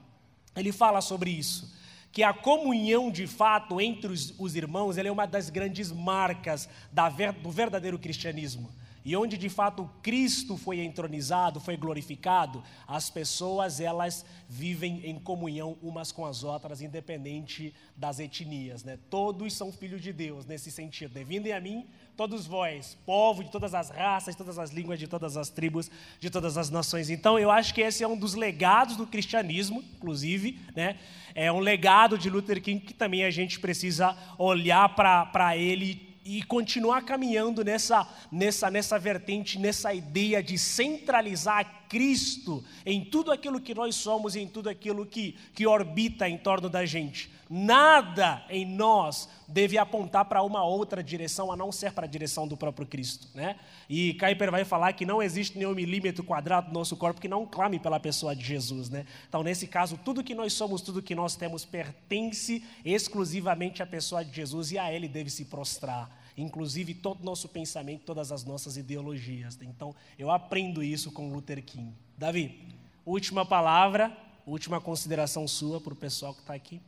[0.56, 1.74] ele fala sobre isso.
[2.12, 7.08] Que a comunhão de fato entre os, os irmãos é uma das grandes marcas da,
[7.10, 8.70] do verdadeiro cristianismo.
[9.06, 15.78] E onde de fato Cristo foi entronizado, foi glorificado, as pessoas elas vivem em comunhão
[15.82, 18.84] umas com as outras, independente das etnias.
[18.84, 19.00] Né?
[19.10, 21.16] Todos são filhos de Deus nesse sentido.
[21.16, 21.24] Né?
[21.24, 21.88] Vindem a mim,
[22.20, 25.90] todos vós, povo de todas as raças, de todas as línguas, de todas as tribos,
[26.20, 27.10] de todas as nações.
[27.10, 30.98] Então eu acho que esse é um dos legados do cristianismo, inclusive, né?
[31.34, 36.44] É um legado de Luther King que também a gente precisa olhar para ele e
[36.44, 43.74] continuar caminhando nessa, nessa, nessa vertente, nessa ideia de centralizar Cristo em tudo aquilo que
[43.74, 47.30] nós somos e em tudo aquilo que, que orbita em torno da gente.
[47.50, 52.48] Nada em nós deve apontar para uma outra direção, a não ser para a direção
[52.48, 53.28] do próprio Cristo.
[53.34, 53.56] Né?
[53.90, 57.48] E Kuyper vai falar que não existe nenhum milímetro quadrado do nosso corpo que não
[57.48, 58.92] clame pela pessoa de Jesus.
[58.92, 59.04] Né?
[59.28, 64.24] Então, nesse caso, tudo que nós somos, tudo que nós temos, pertence exclusivamente à pessoa
[64.24, 68.44] de Jesus e a Ele deve se prostrar inclusive todo o nosso pensamento, todas as
[68.44, 69.58] nossas ideologias.
[69.62, 71.94] Então, eu aprendo isso com Luther King.
[72.18, 72.74] Davi,
[73.06, 74.16] última palavra,
[74.46, 76.82] última consideração sua para o pessoal que está aqui.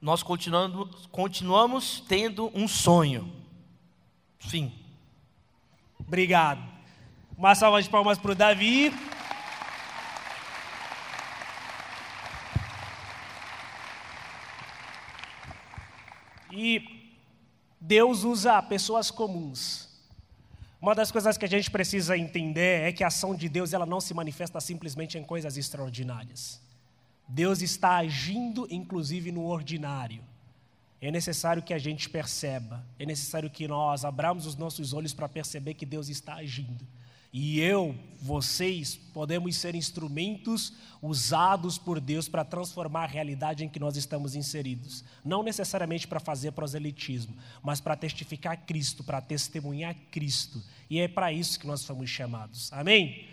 [0.00, 3.32] Nós continuamos, continuamos tendo um sonho.
[4.38, 4.72] Fim.
[5.98, 6.62] Obrigado.
[7.36, 8.92] Uma salva de palmas para o Davi.
[16.52, 16.95] E
[17.80, 19.88] Deus usa pessoas comuns.
[20.80, 23.86] Uma das coisas que a gente precisa entender é que a ação de Deus ela
[23.86, 26.60] não se manifesta simplesmente em coisas extraordinárias.
[27.28, 30.22] Deus está agindo inclusive no ordinário.
[31.00, 35.28] É necessário que a gente perceba, é necessário que nós abramos os nossos olhos para
[35.28, 36.86] perceber que Deus está agindo.
[37.38, 40.72] E eu, vocês, podemos ser instrumentos
[41.02, 45.04] usados por Deus para transformar a realidade em que nós estamos inseridos.
[45.22, 50.62] Não necessariamente para fazer proselitismo, mas para testificar Cristo, para testemunhar Cristo.
[50.88, 52.72] E é para isso que nós fomos chamados.
[52.72, 53.28] Amém?